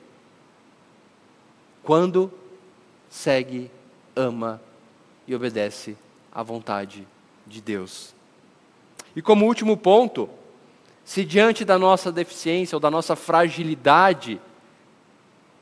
Quando 1.83 2.31
segue, 3.09 3.70
ama 4.14 4.61
e 5.26 5.35
obedece 5.35 5.96
à 6.31 6.42
vontade 6.42 7.09
de 7.46 7.62
Deus. 7.62 8.14
E 9.16 9.22
como 9.22 9.46
último 9.46 9.74
ponto, 9.74 10.29
se 11.02 11.24
diante 11.24 11.64
da 11.64 11.79
nossa 11.79 12.12
deficiência 12.12 12.76
ou 12.76 12.81
da 12.81 12.90
nossa 12.90 13.16
fragilidade, 13.16 14.38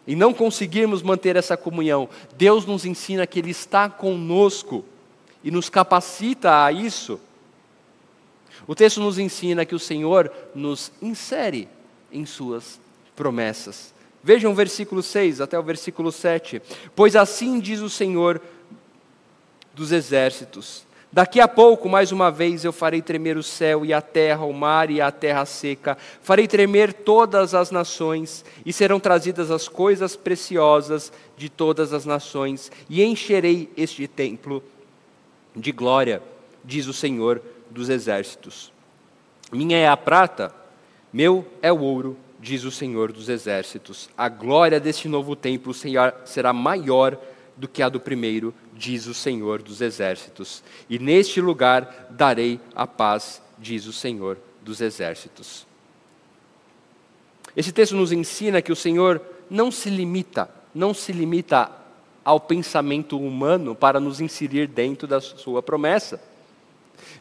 e 0.05 0.17
não 0.17 0.35
conseguirmos 0.35 1.01
manter 1.01 1.37
essa 1.37 1.57
comunhão, 1.57 2.09
Deus 2.37 2.67
nos 2.67 2.85
ensina 2.85 3.25
que 3.25 3.39
Ele 3.39 3.51
está 3.53 3.89
conosco 3.89 4.85
e 5.45 5.51
nos 5.51 5.69
capacita 5.69 6.65
a 6.65 6.73
isso. 6.73 7.21
O 8.67 8.75
texto 8.75 8.99
nos 9.01 9.19
ensina 9.19 9.67
que 9.67 9.75
o 9.75 9.79
Senhor 9.79 10.33
nos 10.55 10.91
insere 11.03 11.69
em 12.11 12.25
Suas 12.25 12.81
promessas. 13.15 13.93
Vejam 14.23 14.53
o 14.53 14.55
versículo 14.55 15.03
6 15.03 15.43
até 15.43 15.59
o 15.59 15.63
versículo 15.63 16.11
7. 16.11 16.63
Pois 16.97 17.15
assim 17.15 17.61
diz 17.61 17.81
o 17.81 17.91
Senhor 17.91 18.41
dos 19.75 19.93
exércitos: 19.93 20.87
Daqui 21.13 21.41
a 21.41 21.47
pouco, 21.47 21.91
mais 21.91 22.11
uma 22.11 22.31
vez, 22.31 22.65
eu 22.65 22.73
farei 22.73 23.03
tremer 23.03 23.37
o 23.37 23.43
céu 23.43 23.85
e 23.85 23.93
a 23.93 24.01
terra, 24.01 24.45
o 24.45 24.53
mar 24.53 24.91
e 24.91 25.01
a 25.01 25.13
terra 25.13 25.45
seca. 25.45 25.99
Farei 26.23 26.49
tremer 26.49 26.93
todas 26.93 27.55
as 27.55 27.71
nações, 27.71 28.45
e 28.65 28.73
serão 28.73 28.99
trazidas 28.99 29.51
as 29.51 29.69
coisas 29.69 30.17
preciosas 30.17 31.13
de 31.37 31.49
todas 31.51 31.93
as 31.93 32.07
nações, 32.07 32.73
e 32.89 33.05
encherei 33.05 33.71
este 33.77 34.09
templo 34.09 34.61
de 35.55 35.73
glória, 35.73 36.23
diz 36.65 36.87
o 36.87 36.93
Senhor 36.93 37.41
dos 37.71 37.89
exércitos. 37.89 38.73
Minha 39.53 39.77
é 39.77 39.89
a 39.89 39.97
prata, 39.97 40.55
meu 41.13 41.47
é 41.63 41.73
o 41.73 41.81
ouro, 41.81 42.17
diz 42.41 42.65
o 42.65 42.71
Senhor 42.71 43.13
dos 43.13 43.29
exércitos. 43.29 44.09
A 44.17 44.29
glória 44.29 44.81
deste 44.81 45.09
novo 45.09 45.35
templo 45.37 45.73
será 46.25 46.53
maior 46.53 47.19
do 47.57 47.69
que 47.69 47.83
a 47.83 47.89
do 47.89 48.01
primeiro, 48.01 48.53
diz 48.75 49.07
o 49.07 49.15
Senhor 49.15 49.63
dos 49.63 49.81
exércitos. 49.81 50.63
E 50.91 50.99
neste 50.99 51.41
lugar 51.41 52.09
darei 52.11 52.61
a 52.75 52.87
paz, 52.87 53.41
diz 53.59 53.87
o 53.87 53.93
Senhor 53.93 54.39
dos 54.63 54.81
exércitos. 54.81 55.67
Esse 57.57 57.71
texto 57.71 57.95
nos 57.95 58.11
ensina 58.11 58.61
que 58.61 58.73
o 58.73 58.77
Senhor 58.77 59.23
não 59.49 59.71
se 59.71 59.89
limita, 59.89 60.51
não 60.75 60.93
se 60.93 61.13
limita 61.13 61.71
ao 62.25 62.41
pensamento 62.41 63.19
humano 63.19 63.75
para 63.75 64.01
nos 64.01 64.21
inserir 64.21 64.67
dentro 64.67 65.07
da 65.07 65.21
sua 65.21 65.63
promessa. 65.63 66.21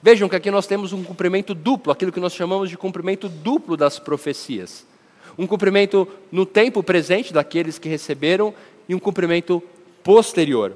Vejam 0.01 0.29
que 0.29 0.35
aqui 0.35 0.49
nós 0.49 0.67
temos 0.67 0.93
um 0.93 1.03
cumprimento 1.03 1.53
duplo, 1.53 1.91
aquilo 1.91 2.11
que 2.11 2.19
nós 2.19 2.33
chamamos 2.33 2.69
de 2.69 2.77
cumprimento 2.77 3.27
duplo 3.27 3.75
das 3.75 3.99
profecias. 3.99 4.85
Um 5.37 5.47
cumprimento 5.47 6.07
no 6.31 6.45
tempo 6.45 6.83
presente 6.83 7.33
daqueles 7.33 7.79
que 7.79 7.89
receberam 7.89 8.53
e 8.87 8.93
um 8.93 8.99
cumprimento 8.99 9.61
posterior. 10.03 10.73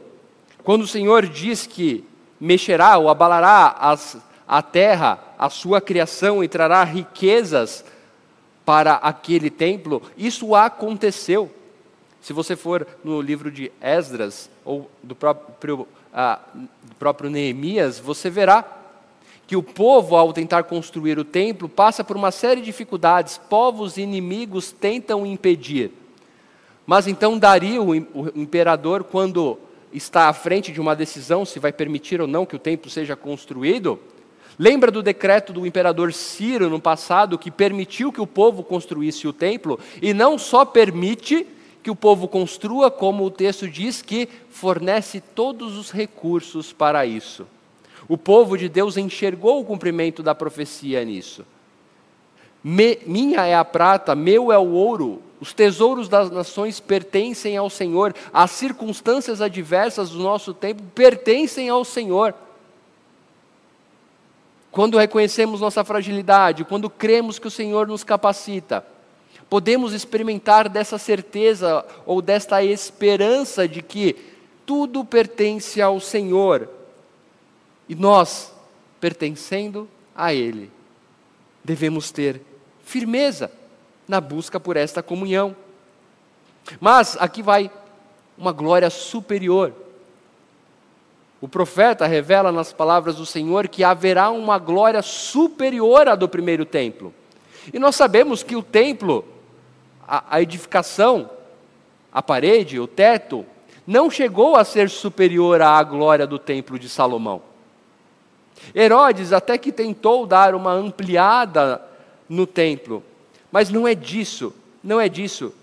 Quando 0.63 0.81
o 0.81 0.87
Senhor 0.87 1.27
diz 1.27 1.65
que 1.65 2.03
mexerá 2.39 2.97
ou 2.97 3.09
abalará 3.09 3.75
as, 3.79 4.17
a 4.47 4.61
terra, 4.61 5.19
a 5.37 5.49
sua 5.49 5.79
criação 5.79 6.43
e 6.43 6.47
trará 6.47 6.83
riquezas 6.83 7.85
para 8.65 8.95
aquele 8.95 9.49
templo, 9.49 10.01
isso 10.17 10.55
aconteceu. 10.55 11.51
Se 12.27 12.33
você 12.33 12.57
for 12.57 12.85
no 13.05 13.21
livro 13.21 13.49
de 13.49 13.71
Esdras 13.81 14.49
ou 14.65 14.91
do 15.01 15.15
próprio, 15.15 15.87
ah, 16.13 16.41
do 16.53 16.95
próprio 16.99 17.29
Neemias, 17.29 17.99
você 17.99 18.29
verá 18.29 18.65
que 19.47 19.55
o 19.55 19.63
povo, 19.63 20.13
ao 20.13 20.33
tentar 20.33 20.63
construir 20.63 21.17
o 21.17 21.23
templo, 21.23 21.69
passa 21.69 22.03
por 22.03 22.17
uma 22.17 22.29
série 22.29 22.59
de 22.59 22.65
dificuldades, 22.65 23.37
povos 23.37 23.95
inimigos 23.95 24.73
tentam 24.73 25.25
impedir. 25.25 25.89
Mas 26.85 27.07
então 27.07 27.39
Dario, 27.39 27.85
o 27.85 27.95
imperador, 28.35 29.05
quando 29.05 29.57
está 29.93 30.27
à 30.27 30.33
frente 30.33 30.69
de 30.69 30.81
uma 30.81 30.97
decisão 30.97 31.45
se 31.45 31.59
vai 31.59 31.71
permitir 31.71 32.19
ou 32.19 32.27
não 32.27 32.45
que 32.45 32.57
o 32.57 32.59
templo 32.59 32.91
seja 32.91 33.15
construído, 33.15 33.97
lembra 34.59 34.91
do 34.91 35.01
decreto 35.01 35.53
do 35.53 35.65
imperador 35.65 36.11
Ciro 36.11 36.69
no 36.69 36.81
passado 36.81 37.39
que 37.39 37.49
permitiu 37.49 38.11
que 38.11 38.19
o 38.19 38.27
povo 38.27 38.63
construísse 38.63 39.29
o 39.29 39.31
templo 39.31 39.79
e 40.01 40.13
não 40.13 40.37
só 40.37 40.65
permite 40.65 41.47
que 41.87 41.91
o 41.91 41.95
povo 41.95 42.27
construa, 42.27 42.91
como 42.91 43.23
o 43.23 43.31
texto 43.31 43.65
diz 43.65 44.01
que 44.01 44.27
fornece 44.49 45.21
todos 45.21 45.77
os 45.77 45.89
recursos 45.89 46.73
para 46.73 47.05
isso. 47.05 47.47
O 48.09 48.17
povo 48.17 48.57
de 48.57 48.67
Deus 48.67 48.97
enxergou 48.97 49.61
o 49.61 49.63
cumprimento 49.63 50.21
da 50.21 50.35
profecia 50.35 51.05
nisso. 51.05 51.45
Me, 52.61 52.99
minha 53.05 53.45
é 53.45 53.55
a 53.55 53.63
prata, 53.63 54.13
meu 54.15 54.51
é 54.51 54.57
o 54.57 54.71
ouro, 54.71 55.21
os 55.39 55.53
tesouros 55.53 56.09
das 56.09 56.29
nações 56.29 56.81
pertencem 56.81 57.55
ao 57.55 57.69
Senhor, 57.69 58.13
as 58.33 58.51
circunstâncias 58.51 59.39
adversas 59.39 60.09
do 60.09 60.19
nosso 60.19 60.53
tempo 60.53 60.83
pertencem 60.93 61.69
ao 61.69 61.85
Senhor. 61.85 62.35
Quando 64.69 64.97
reconhecemos 64.97 65.61
nossa 65.61 65.85
fragilidade, 65.85 66.65
quando 66.65 66.89
cremos 66.89 67.39
que 67.39 67.47
o 67.47 67.51
Senhor 67.51 67.87
nos 67.87 68.03
capacita, 68.03 68.85
podemos 69.49 69.93
experimentar 69.93 70.67
dessa 70.69 70.97
certeza 70.97 71.85
ou 72.05 72.21
desta 72.21 72.63
esperança 72.63 73.67
de 73.67 73.81
que 73.81 74.15
tudo 74.65 75.05
pertence 75.05 75.81
ao 75.81 75.99
Senhor 75.99 76.69
e 77.87 77.95
nós, 77.95 78.53
pertencendo 78.99 79.87
a 80.15 80.33
Ele, 80.33 80.69
devemos 81.63 82.11
ter 82.11 82.41
firmeza 82.83 83.51
na 84.07 84.19
busca 84.19 84.59
por 84.59 84.75
esta 84.75 85.01
comunhão. 85.01 85.55
Mas 86.79 87.15
aqui 87.19 87.41
vai 87.41 87.71
uma 88.37 88.51
glória 88.51 88.89
superior. 88.89 89.73
O 91.39 91.47
profeta 91.47 92.05
revela 92.07 92.51
nas 92.51 92.73
palavras 92.73 93.15
do 93.15 93.25
Senhor 93.25 93.67
que 93.67 93.83
haverá 93.83 94.29
uma 94.29 94.57
glória 94.57 95.01
superior 95.01 96.07
à 96.07 96.15
do 96.15 96.27
primeiro 96.27 96.65
templo. 96.65 97.13
E 97.73 97.79
nós 97.79 97.95
sabemos 97.95 98.43
que 98.43 98.55
o 98.55 98.63
templo, 98.63 99.25
a, 100.07 100.35
a 100.35 100.41
edificação, 100.41 101.29
a 102.11 102.23
parede, 102.23 102.79
o 102.79 102.87
teto, 102.87 103.45
não 103.85 104.09
chegou 104.09 104.55
a 104.55 104.63
ser 104.63 104.89
superior 104.89 105.61
à 105.61 105.81
glória 105.83 106.25
do 106.25 106.39
templo 106.39 106.79
de 106.79 106.87
Salomão. 106.87 107.41
Herodes 108.75 109.31
até 109.31 109.57
que 109.57 109.71
tentou 109.71 110.25
dar 110.25 110.55
uma 110.55 110.71
ampliada 110.71 111.81
no 112.27 112.45
templo, 112.45 113.03
mas 113.51 113.69
não 113.69 113.87
é 113.87 113.95
disso, 113.95 114.53
não 114.83 114.99
é 114.99 115.07
disso 115.07 115.53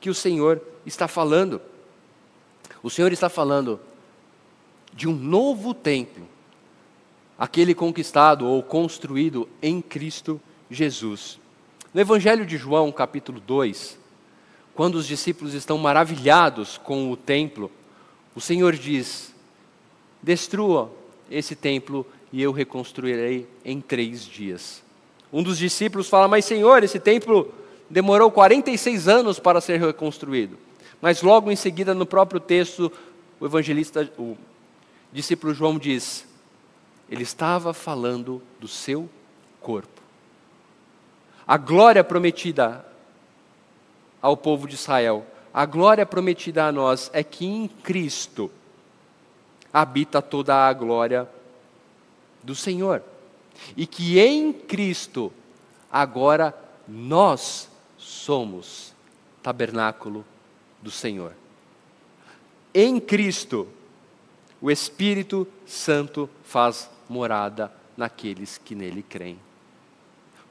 que 0.00 0.10
o 0.10 0.14
Senhor 0.14 0.60
está 0.84 1.08
falando. 1.08 1.60
O 2.82 2.90
Senhor 2.90 3.12
está 3.12 3.28
falando 3.28 3.80
de 4.92 5.08
um 5.08 5.14
novo 5.14 5.72
templo, 5.72 6.28
aquele 7.38 7.74
conquistado 7.74 8.46
ou 8.46 8.62
construído 8.62 9.48
em 9.60 9.80
Cristo 9.80 10.40
Jesus. 10.70 11.41
No 11.94 12.00
Evangelho 12.00 12.46
de 12.46 12.56
João, 12.56 12.90
capítulo 12.90 13.38
2, 13.38 13.98
quando 14.74 14.94
os 14.94 15.06
discípulos 15.06 15.52
estão 15.52 15.76
maravilhados 15.76 16.78
com 16.78 17.12
o 17.12 17.16
templo, 17.18 17.70
o 18.34 18.40
Senhor 18.40 18.74
diz: 18.74 19.34
Destrua 20.22 20.90
esse 21.30 21.54
templo 21.54 22.06
e 22.32 22.40
eu 22.40 22.50
reconstruirei 22.50 23.46
em 23.62 23.78
três 23.78 24.24
dias. 24.24 24.82
Um 25.30 25.42
dos 25.42 25.58
discípulos 25.58 26.08
fala: 26.08 26.26
Mas, 26.26 26.46
Senhor, 26.46 26.82
esse 26.82 26.98
templo 26.98 27.52
demorou 27.90 28.30
46 28.30 29.06
anos 29.06 29.38
para 29.38 29.60
ser 29.60 29.78
reconstruído. 29.78 30.56
Mas 30.98 31.20
logo 31.20 31.50
em 31.50 31.56
seguida, 31.56 31.92
no 31.92 32.06
próprio 32.06 32.40
texto, 32.40 32.90
o 33.38 33.44
evangelista, 33.44 34.10
o 34.18 34.38
discípulo 35.12 35.52
João 35.52 35.78
diz: 35.78 36.26
Ele 37.10 37.22
estava 37.22 37.74
falando 37.74 38.40
do 38.58 38.66
seu 38.66 39.10
corpo. 39.60 40.01
A 41.46 41.56
glória 41.56 42.04
prometida 42.04 42.84
ao 44.20 44.36
povo 44.36 44.68
de 44.68 44.74
Israel, 44.74 45.26
a 45.52 45.66
glória 45.66 46.06
prometida 46.06 46.66
a 46.66 46.72
nós 46.72 47.10
é 47.12 47.22
que 47.24 47.44
em 47.44 47.68
Cristo 47.68 48.50
habita 49.72 50.22
toda 50.22 50.68
a 50.68 50.72
glória 50.72 51.28
do 52.42 52.54
Senhor 52.54 53.02
e 53.76 53.86
que 53.86 54.18
em 54.18 54.52
Cristo 54.52 55.32
agora 55.90 56.54
nós 56.86 57.68
somos 57.98 58.94
tabernáculo 59.42 60.24
do 60.80 60.90
Senhor. 60.90 61.34
Em 62.74 62.98
Cristo, 62.98 63.68
o 64.60 64.70
Espírito 64.70 65.46
Santo 65.66 66.30
faz 66.44 66.88
morada 67.08 67.72
naqueles 67.96 68.56
que 68.56 68.74
nele 68.74 69.02
creem. 69.02 69.38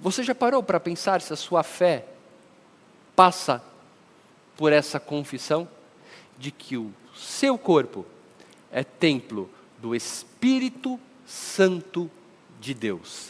Você 0.01 0.23
já 0.23 0.33
parou 0.33 0.63
para 0.63 0.79
pensar 0.79 1.21
se 1.21 1.31
a 1.31 1.35
sua 1.35 1.61
fé 1.61 2.07
passa 3.15 3.63
por 4.57 4.73
essa 4.73 4.99
confissão 4.99 5.69
de 6.39 6.51
que 6.51 6.75
o 6.75 6.91
seu 7.15 7.55
corpo 7.55 8.03
é 8.71 8.83
templo 8.83 9.47
do 9.79 9.95
Espírito 9.95 10.99
Santo 11.23 12.09
de 12.59 12.73
Deus? 12.73 13.29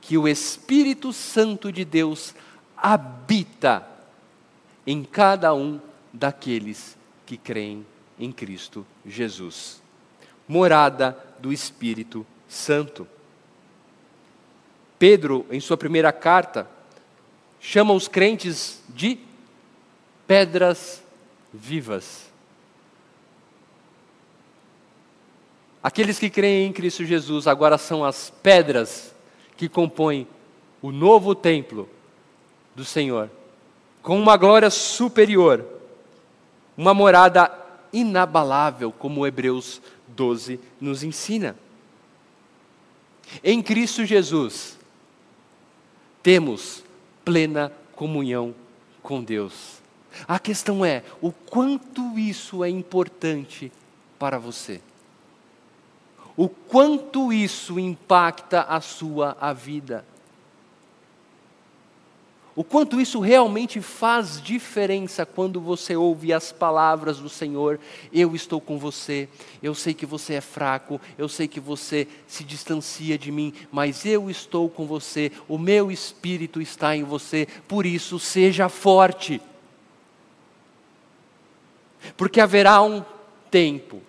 Que 0.00 0.16
o 0.16 0.26
Espírito 0.26 1.12
Santo 1.12 1.70
de 1.70 1.84
Deus 1.84 2.34
habita 2.74 3.86
em 4.86 5.04
cada 5.04 5.52
um 5.52 5.78
daqueles 6.10 6.96
que 7.26 7.36
creem 7.36 7.86
em 8.18 8.32
Cristo 8.32 8.86
Jesus. 9.04 9.82
Morada 10.48 11.16
do 11.38 11.52
Espírito 11.52 12.26
Santo. 12.48 13.06
Pedro, 15.00 15.46
em 15.50 15.58
sua 15.60 15.78
primeira 15.78 16.12
carta, 16.12 16.68
chama 17.58 17.94
os 17.94 18.06
crentes 18.06 18.82
de 18.90 19.18
pedras 20.26 21.02
vivas. 21.50 22.30
Aqueles 25.82 26.18
que 26.18 26.28
creem 26.28 26.66
em 26.66 26.72
Cristo 26.74 27.02
Jesus 27.06 27.46
agora 27.46 27.78
são 27.78 28.04
as 28.04 28.28
pedras 28.42 29.14
que 29.56 29.70
compõem 29.70 30.28
o 30.82 30.92
novo 30.92 31.34
templo 31.34 31.88
do 32.76 32.84
Senhor, 32.84 33.30
com 34.02 34.20
uma 34.20 34.36
glória 34.36 34.68
superior, 34.68 35.64
uma 36.76 36.92
morada 36.92 37.50
inabalável, 37.90 38.92
como 38.92 39.26
Hebreus 39.26 39.80
12 40.08 40.60
nos 40.78 41.02
ensina. 41.02 41.56
Em 43.42 43.62
Cristo 43.62 44.04
Jesus, 44.04 44.78
temos 46.22 46.82
plena 47.24 47.72
comunhão 47.94 48.54
com 49.02 49.22
Deus. 49.22 49.80
A 50.26 50.38
questão 50.38 50.84
é 50.84 51.02
o 51.20 51.30
quanto 51.30 52.18
isso 52.18 52.64
é 52.64 52.68
importante 52.68 53.72
para 54.18 54.38
você. 54.38 54.80
O 56.36 56.48
quanto 56.48 57.32
isso 57.32 57.78
impacta 57.78 58.62
a 58.62 58.80
sua 58.80 59.36
a 59.40 59.52
vida 59.52 60.04
o 62.56 62.64
quanto 62.64 63.00
isso 63.00 63.20
realmente 63.20 63.80
faz 63.80 64.42
diferença 64.42 65.24
quando 65.24 65.60
você 65.60 65.94
ouve 65.94 66.32
as 66.32 66.50
palavras 66.50 67.18
do 67.18 67.28
Senhor: 67.28 67.78
Eu 68.12 68.34
estou 68.34 68.60
com 68.60 68.78
você, 68.78 69.28
eu 69.62 69.74
sei 69.74 69.94
que 69.94 70.04
você 70.04 70.34
é 70.34 70.40
fraco, 70.40 71.00
eu 71.16 71.28
sei 71.28 71.46
que 71.46 71.60
você 71.60 72.08
se 72.26 72.42
distancia 72.42 73.16
de 73.16 73.30
mim, 73.30 73.52
mas 73.70 74.04
eu 74.04 74.28
estou 74.28 74.68
com 74.68 74.84
você, 74.84 75.30
o 75.48 75.56
meu 75.56 75.92
espírito 75.92 76.60
está 76.60 76.96
em 76.96 77.04
você, 77.04 77.46
por 77.68 77.86
isso 77.86 78.18
seja 78.18 78.68
forte. 78.68 79.40
Porque 82.16 82.40
haverá 82.40 82.82
um 82.82 83.04
tempo 83.50 84.00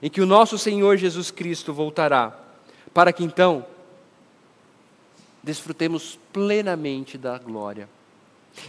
em 0.00 0.08
que 0.08 0.20
o 0.20 0.26
nosso 0.26 0.58
Senhor 0.58 0.96
Jesus 0.96 1.30
Cristo 1.30 1.72
voltará, 1.72 2.38
para 2.94 3.12
que 3.12 3.24
então 3.24 3.66
desfrutemos 5.42 6.18
plenamente 6.32 7.18
da 7.18 7.38
glória. 7.38 7.88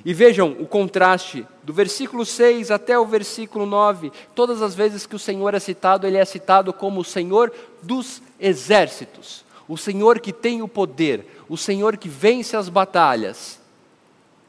E 0.04 0.14
vejam 0.14 0.56
o 0.60 0.66
contraste 0.66 1.46
do 1.62 1.74
versículo 1.74 2.26
6 2.26 2.72
até 2.72 2.98
o 2.98 3.06
versículo 3.06 3.66
9. 3.66 4.12
Todas 4.34 4.62
as 4.62 4.74
vezes 4.74 5.06
que 5.06 5.16
o 5.16 5.20
Senhor 5.20 5.54
é 5.54 5.60
citado, 5.60 6.08
ele 6.08 6.18
é 6.18 6.26
citado 6.26 6.72
como 6.72 7.02
o 7.02 7.06
Senhor 7.06 7.54
dos 7.82 8.22
exércitos, 8.40 9.44
o 9.68 9.78
Senhor 9.78 10.20
que 10.20 10.32
tem 10.32 10.62
o 10.62 10.68
poder, 10.68 11.26
o 11.50 11.58
Senhor 11.58 11.98
que 11.98 12.08
vence 12.08 12.56
as 12.56 12.70
batalhas. 12.70 13.60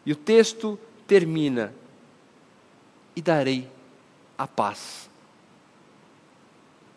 E 0.07 0.13
o 0.13 0.17
texto 0.17 0.79
termina: 1.07 1.75
E 3.17 3.21
darei 3.21 3.69
a 4.39 4.47
paz. 4.47 5.11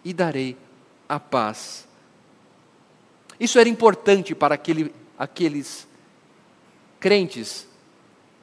E 0.06 0.14
darei 0.14 0.56
a 1.10 1.20
paz. 1.20 1.88
Isso 3.40 3.60
era 3.60 3.70
importante 3.70 4.34
para 4.34 4.56
aquele 4.56 4.92
aqueles 5.18 5.88
crentes 7.00 7.68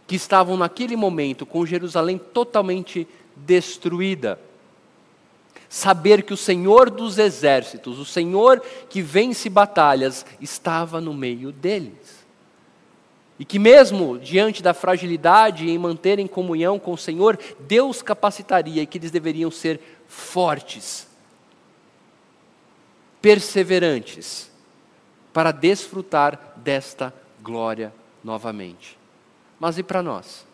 que 0.06 0.16
estavam 0.16 0.56
naquele 0.56 0.96
momento 0.96 1.46
com 1.46 1.64
Jerusalém 1.64 2.18
totalmente 2.18 3.06
destruída. 3.36 4.38
Saber 5.68 6.22
que 6.22 6.32
o 6.32 6.36
Senhor 6.36 6.90
dos 6.90 7.18
exércitos, 7.18 7.98
o 7.98 8.04
Senhor 8.04 8.62
que 8.88 9.02
vence 9.02 9.48
batalhas, 9.48 10.24
estava 10.40 11.00
no 11.00 11.12
meio 11.12 11.50
deles. 11.50 12.24
E 13.38 13.44
que, 13.44 13.58
mesmo 13.58 14.16
diante 14.16 14.62
da 14.62 14.72
fragilidade 14.72 15.68
em 15.68 15.76
manterem 15.76 16.26
comunhão 16.26 16.78
com 16.78 16.92
o 16.92 16.98
Senhor, 16.98 17.38
Deus 17.60 18.00
capacitaria 18.00 18.82
e 18.82 18.86
que 18.86 18.98
eles 18.98 19.10
deveriam 19.10 19.50
ser 19.50 19.80
fortes, 20.06 21.08
perseverantes, 23.20 24.48
para 25.32 25.50
desfrutar 25.50 26.53
desta 26.64 27.14
glória 27.42 27.92
novamente. 28.24 28.98
Mas 29.60 29.76
e 29.78 29.82
para 29.82 30.02
nós? 30.02 30.46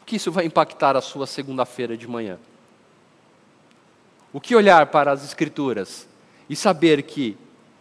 O 0.00 0.06
que 0.06 0.16
isso 0.16 0.32
vai 0.32 0.46
impactar 0.46 0.96
a 0.96 1.02
sua 1.02 1.26
segunda-feira 1.26 1.96
de 1.96 2.08
manhã? 2.08 2.38
O 4.32 4.40
que 4.40 4.56
olhar 4.56 4.86
para 4.86 5.12
as 5.12 5.22
Escrituras 5.22 6.08
e 6.48 6.56
saber 6.56 7.02
que 7.02 7.36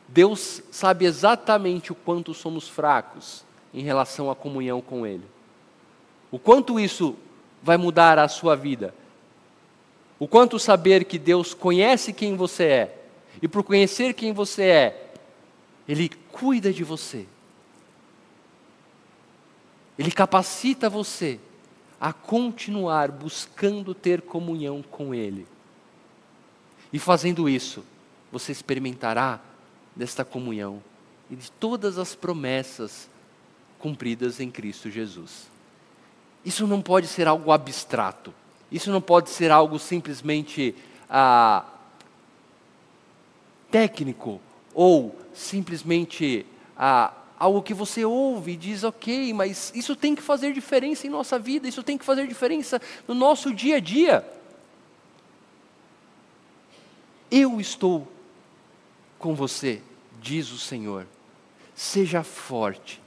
Deus 0.10 0.62
sabe 0.70 1.06
exatamente 1.06 1.92
o 1.92 1.96
quanto 1.96 2.34
somos 2.34 2.68
fracos 2.68 3.44
em 3.74 3.82
relação 3.82 4.30
à 4.30 4.36
comunhão 4.36 4.82
com 4.82 5.08
Ele? 5.08 5.26
O 6.30 6.38
quanto 6.38 6.80
isso 6.80 7.16
vai 7.64 7.78
mudar 7.78 8.20
a 8.20 8.28
sua 8.28 8.56
vida? 8.56 8.94
O 10.20 10.28
quanto 10.28 10.60
saber 10.60 11.06
que 11.06 11.18
Deus 11.18 11.54
conhece 11.54 12.12
quem 12.12 12.36
você 12.36 12.64
é, 12.64 12.98
e 13.42 13.48
por 13.48 13.64
conhecer 13.64 14.14
quem 14.14 14.34
você 14.34 14.64
é, 14.64 15.08
ele 15.88 16.10
cuida 16.38 16.72
de 16.72 16.84
você. 16.84 17.26
Ele 19.98 20.12
capacita 20.12 20.90
você 20.90 21.40
a 22.00 22.14
continuar 22.14 23.12
buscando 23.12 23.96
ter 23.96 24.22
comunhão 24.22 24.84
com 24.84 25.16
Ele. 25.16 25.48
E 26.94 27.00
fazendo 27.00 27.50
isso, 27.50 27.84
você 28.32 28.52
experimentará 28.52 29.42
desta 29.96 30.24
comunhão 30.24 30.82
e 31.30 31.36
de 31.36 31.52
todas 31.52 31.98
as 31.98 32.14
promessas 32.14 33.10
cumpridas 33.80 34.40
em 34.40 34.52
Cristo 34.52 34.92
Jesus. 34.92 35.50
Isso 36.46 36.68
não 36.68 36.82
pode 36.82 37.08
ser 37.08 37.28
algo 37.28 37.52
abstrato. 37.52 38.32
Isso 38.72 38.92
não 38.92 39.02
pode 39.02 39.32
ser 39.32 39.50
algo 39.50 39.80
simplesmente 39.80 40.76
ah, 41.10 41.66
técnico 43.72 44.40
ou 44.78 45.18
simplesmente 45.34 46.46
ah, 46.78 47.12
algo 47.40 47.64
que 47.64 47.74
você 47.74 48.06
ouve 48.06 48.52
e 48.52 48.56
diz, 48.56 48.84
ok, 48.84 49.34
mas 49.34 49.72
isso 49.74 49.96
tem 49.96 50.14
que 50.14 50.22
fazer 50.22 50.54
diferença 50.54 51.08
em 51.08 51.10
nossa 51.10 51.40
vida, 51.40 51.68
isso 51.68 51.82
tem 51.82 51.98
que 51.98 52.06
fazer 52.06 52.28
diferença 52.28 52.80
no 53.08 53.16
nosso 53.16 53.52
dia 53.52 53.78
a 53.78 53.80
dia. 53.80 54.24
Eu 57.32 57.60
estou 57.60 58.08
com 59.18 59.34
você, 59.34 59.82
diz 60.22 60.52
o 60.52 60.60
Senhor. 60.60 61.08
Seja 61.74 62.22
forte, 62.22 63.02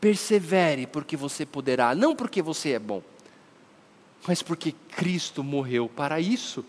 persevere, 0.00 0.86
porque 0.86 1.18
você 1.18 1.44
poderá, 1.44 1.94
não 1.94 2.16
porque 2.16 2.40
você 2.40 2.70
é 2.70 2.78
bom, 2.78 3.02
mas 4.26 4.42
porque 4.42 4.72
Cristo 4.72 5.44
morreu 5.44 5.86
para 5.86 6.18
isso. 6.18 6.64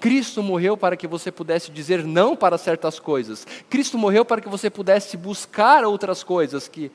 Cristo 0.00 0.42
morreu 0.42 0.76
para 0.76 0.96
que 0.96 1.06
você 1.06 1.30
pudesse 1.32 1.70
dizer 1.70 2.04
não 2.04 2.36
para 2.36 2.58
certas 2.58 2.98
coisas. 2.98 3.46
Cristo 3.70 3.96
morreu 3.96 4.24
para 4.24 4.40
que 4.40 4.48
você 4.48 4.68
pudesse 4.68 5.16
buscar 5.16 5.84
outras 5.84 6.22
coisas 6.22 6.68
que 6.68 6.90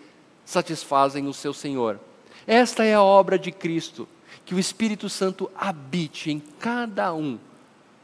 satisfazem 0.46 1.28
o 1.28 1.34
seu 1.34 1.54
Senhor. 1.54 2.00
Esta 2.46 2.84
é 2.84 2.94
a 2.94 3.04
obra 3.04 3.38
de 3.38 3.52
Cristo, 3.52 4.08
que 4.46 4.56
o 4.56 4.60
Espírito 4.60 5.10
Santo 5.10 5.50
habite 5.56 6.32
em 6.32 6.40
cada 6.60 7.14
um 7.14 7.38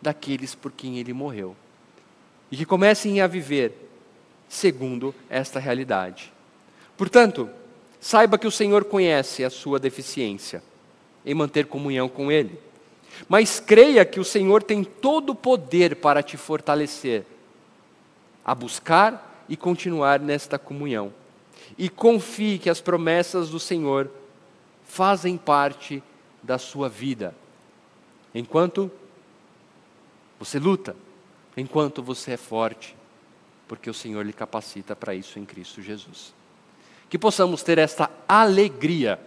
daqueles 0.02 0.54
por 0.54 0.72
quem 0.72 1.00
ele 1.00 1.14
morreu. 1.14 1.56
E 2.52 2.58
que 2.58 2.66
comecem 2.66 3.22
a 3.22 3.28
viver 3.28 3.90
segundo 4.48 5.14
esta 5.30 5.60
realidade. 5.60 6.32
Portanto, 6.96 7.50
saiba 8.00 8.38
que 8.38 8.48
o 8.48 8.52
Senhor 8.52 8.86
conhece 8.86 9.44
a 9.44 9.50
sua 9.50 9.80
deficiência 9.80 10.64
em 11.26 11.34
manter 11.34 11.66
comunhão 11.66 12.08
com 12.08 12.32
Ele. 12.32 12.60
Mas 13.28 13.60
creia 13.60 14.06
que 14.06 14.20
o 14.20 14.26
Senhor 14.26 14.62
tem 14.62 14.84
todo 14.84 15.32
o 15.32 15.36
poder 15.36 15.98
para 15.98 16.22
te 16.22 16.38
fortalecer 16.38 17.26
a 18.46 18.54
buscar 18.54 19.44
e 19.50 19.58
continuar 19.58 20.20
nesta 20.20 20.60
comunhão. 20.60 21.12
E 21.78 21.90
confie 21.90 22.60
que 22.60 22.70
as 22.70 22.80
promessas 22.80 23.50
do 23.50 23.60
Senhor 23.60 24.12
fazem 24.84 25.36
parte 25.36 26.04
da 26.44 26.60
sua 26.60 26.88
vida. 26.88 27.34
Enquanto 28.34 28.92
você 30.38 30.60
luta, 30.60 30.96
enquanto 31.58 32.04
você 32.04 32.34
é 32.34 32.38
forte, 32.38 32.96
porque 33.68 33.90
o 33.90 33.94
Senhor 33.94 34.24
lhe 34.24 34.34
capacita 34.34 34.96
para 34.96 35.16
isso 35.16 35.40
em 35.40 35.46
Cristo 35.46 35.82
Jesus. 35.82 36.34
Que 37.10 37.18
possamos 37.18 37.64
ter 37.64 37.80
esta 37.80 38.12
alegria, 38.28 39.20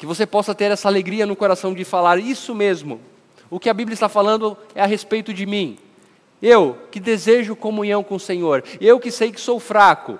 que 0.00 0.06
você 0.06 0.24
possa 0.24 0.54
ter 0.54 0.70
essa 0.70 0.88
alegria 0.88 1.26
no 1.26 1.36
coração 1.36 1.74
de 1.74 1.84
falar 1.84 2.18
isso 2.18 2.54
mesmo. 2.54 3.02
O 3.50 3.60
que 3.60 3.68
a 3.68 3.74
Bíblia 3.74 3.92
está 3.92 4.08
falando 4.08 4.56
é 4.74 4.80
a 4.80 4.86
respeito 4.86 5.34
de 5.34 5.44
mim. 5.44 5.76
Eu 6.40 6.78
que 6.90 6.98
desejo 6.98 7.54
comunhão 7.54 8.02
com 8.02 8.14
o 8.14 8.18
Senhor, 8.18 8.64
eu 8.80 8.98
que 8.98 9.10
sei 9.10 9.30
que 9.30 9.38
sou 9.38 9.60
fraco, 9.60 10.18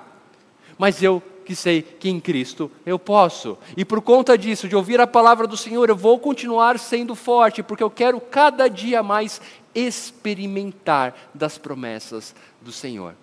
mas 0.76 1.03
eu 1.03 1.22
que 1.47 1.57
sei 1.57 1.81
que 1.81 2.11
em 2.11 2.20
Cristo 2.20 2.70
eu 2.85 2.99
posso. 2.99 3.57
E 3.74 3.83
por 3.83 4.03
conta 4.03 4.37
disso, 4.37 4.68
de 4.68 4.76
ouvir 4.76 5.01
a 5.01 5.07
palavra 5.07 5.47
do 5.47 5.57
Senhor, 5.57 5.89
eu 5.89 5.97
vou 5.97 6.18
continuar 6.18 6.78
sendo 6.78 7.14
forte, 7.14 7.62
porque 7.62 7.83
eu 7.83 7.91
quero 7.91 8.20
cada 8.20 8.68
dia 8.68 9.03
mais 9.03 9.41
experimentar 9.74 11.16
das 11.33 11.57
promessas 11.57 12.35
do 12.61 12.70
Senhor. 12.70 13.14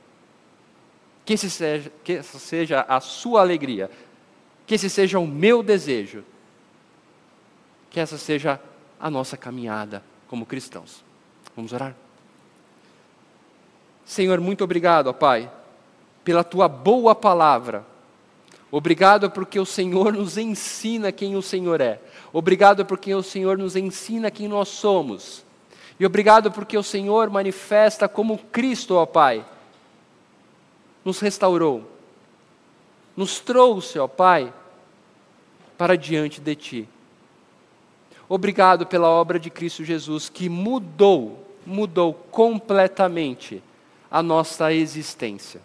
Que, 1.24 1.38
seja, 1.38 1.92
que 2.04 2.14
essa 2.14 2.40
seja 2.40 2.84
a 2.90 3.00
sua 3.00 3.42
alegria, 3.42 3.92
que 4.66 4.74
esse 4.74 4.90
seja 4.90 5.20
o 5.20 5.28
meu 5.28 5.62
desejo, 5.62 6.24
que 7.98 8.02
essa 8.02 8.16
seja 8.20 8.62
a 9.00 9.10
nossa 9.10 9.36
caminhada 9.36 10.04
como 10.28 10.46
cristãos. 10.46 11.04
Vamos 11.56 11.74
orar? 11.74 11.96
Senhor, 14.06 14.40
muito 14.40 14.64
obrigado, 14.64 15.08
ó 15.08 15.14
Pai, 15.14 15.52
pela 16.24 16.44
tua 16.44 16.68
boa 16.68 17.16
palavra. 17.16 17.84
Obrigado 18.70 19.32
porque 19.32 19.60
o 19.60 19.66
Senhor 19.66 20.14
nos 20.14 20.38
ensina 20.38 21.12
quem 21.12 21.36
o 21.36 21.42
Senhor 21.42 21.82
é. 21.82 22.00
Obrigado 22.32 22.86
porque 22.86 23.16
o 23.16 23.24
Senhor 23.24 23.58
nos 23.58 23.76
ensina 23.76 24.30
quem 24.30 24.48
nós 24.48 24.68
somos. 24.68 25.44
E 26.00 26.06
obrigado 26.06 26.52
porque 26.52 26.78
o 26.78 26.84
Senhor 26.84 27.32
manifesta 27.32 28.08
como 28.08 28.38
Cristo, 28.38 28.94
ó 28.94 29.08
Pai, 29.08 29.44
nos 31.04 31.20
restaurou, 31.20 31.90
nos 33.16 33.40
trouxe, 33.40 33.98
ó 33.98 34.08
Pai, 34.08 34.54
para 35.76 35.98
diante 35.98 36.40
de 36.40 36.56
Ti. 36.56 36.90
Obrigado 38.30 38.86
pela 38.86 39.10
obra 39.10 39.40
de 39.40 39.50
Cristo 39.50 39.84
Jesus 39.84 40.30
que 40.30 40.50
mudou, 40.50 41.48
mudou 41.66 42.14
completamente 42.14 43.64
a 44.12 44.22
nossa 44.22 44.74
existência. 44.74 45.62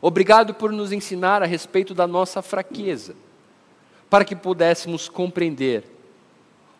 Obrigado 0.00 0.54
por 0.54 0.72
nos 0.72 0.92
ensinar 0.92 1.42
a 1.42 1.46
respeito 1.46 1.94
da 1.94 2.06
nossa 2.06 2.42
fraqueza, 2.42 3.14
para 4.08 4.24
que 4.24 4.36
pudéssemos 4.36 5.08
compreender 5.08 5.84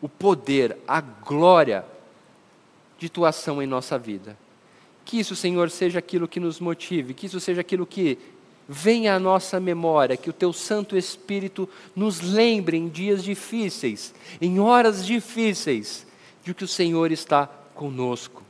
o 0.01 0.09
poder, 0.09 0.77
a 0.87 1.01
glória 1.01 1.85
de 2.99 3.09
tua 3.09 3.31
ação 3.31 3.63
em 3.63 3.67
nossa 3.67 3.99
vida. 3.99 4.37
Que 5.05 5.19
isso, 5.19 5.35
Senhor, 5.35 5.71
seja 5.71 5.99
aquilo 5.99 6.29
que 6.29 6.41
nos 6.41 6.61
motive, 6.61 7.15
que 7.15 7.27
isso 7.27 7.41
seja 7.41 7.61
aquilo 7.61 7.87
que 7.87 8.19
venha 8.73 9.15
à 9.15 9.19
nossa 9.19 9.61
memória, 9.61 10.17
que 10.17 10.31
o 10.31 10.33
teu 10.33 10.53
Santo 10.53 10.97
Espírito 10.97 11.69
nos 11.95 12.21
lembre 12.21 12.77
em 12.77 12.89
dias 12.89 13.23
difíceis, 13.23 14.15
em 14.41 14.59
horas 14.59 15.05
difíceis, 15.05 16.07
de 16.43 16.55
que 16.55 16.65
o 16.65 16.69
Senhor 16.69 17.13
está 17.13 17.47
conosco, 17.75 18.43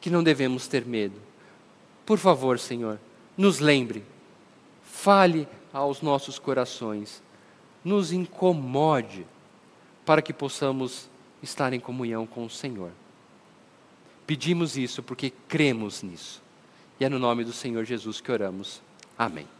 que 0.00 0.10
não 0.10 0.22
devemos 0.22 0.66
ter 0.66 0.84
medo. 0.84 1.14
Por 2.04 2.18
favor, 2.18 2.58
Senhor, 2.58 2.98
nos 3.36 3.60
lembre, 3.60 4.04
fale 4.82 5.46
aos 5.72 6.02
nossos 6.02 6.38
corações, 6.38 7.22
nos 7.84 8.12
incomode 8.12 9.24
para 10.04 10.20
que 10.20 10.32
possamos 10.32 11.08
estar 11.40 11.72
em 11.72 11.80
comunhão 11.80 12.26
com 12.26 12.44
o 12.44 12.50
Senhor. 12.50 12.90
Pedimos 14.26 14.76
isso 14.76 15.02
porque 15.02 15.32
cremos 15.48 16.02
nisso. 16.02 16.42
E 16.98 17.04
é 17.04 17.08
no 17.08 17.18
nome 17.18 17.44
do 17.44 17.52
Senhor 17.52 17.84
Jesus 17.84 18.20
que 18.20 18.30
oramos. 18.30 18.82
Amém. 19.22 19.52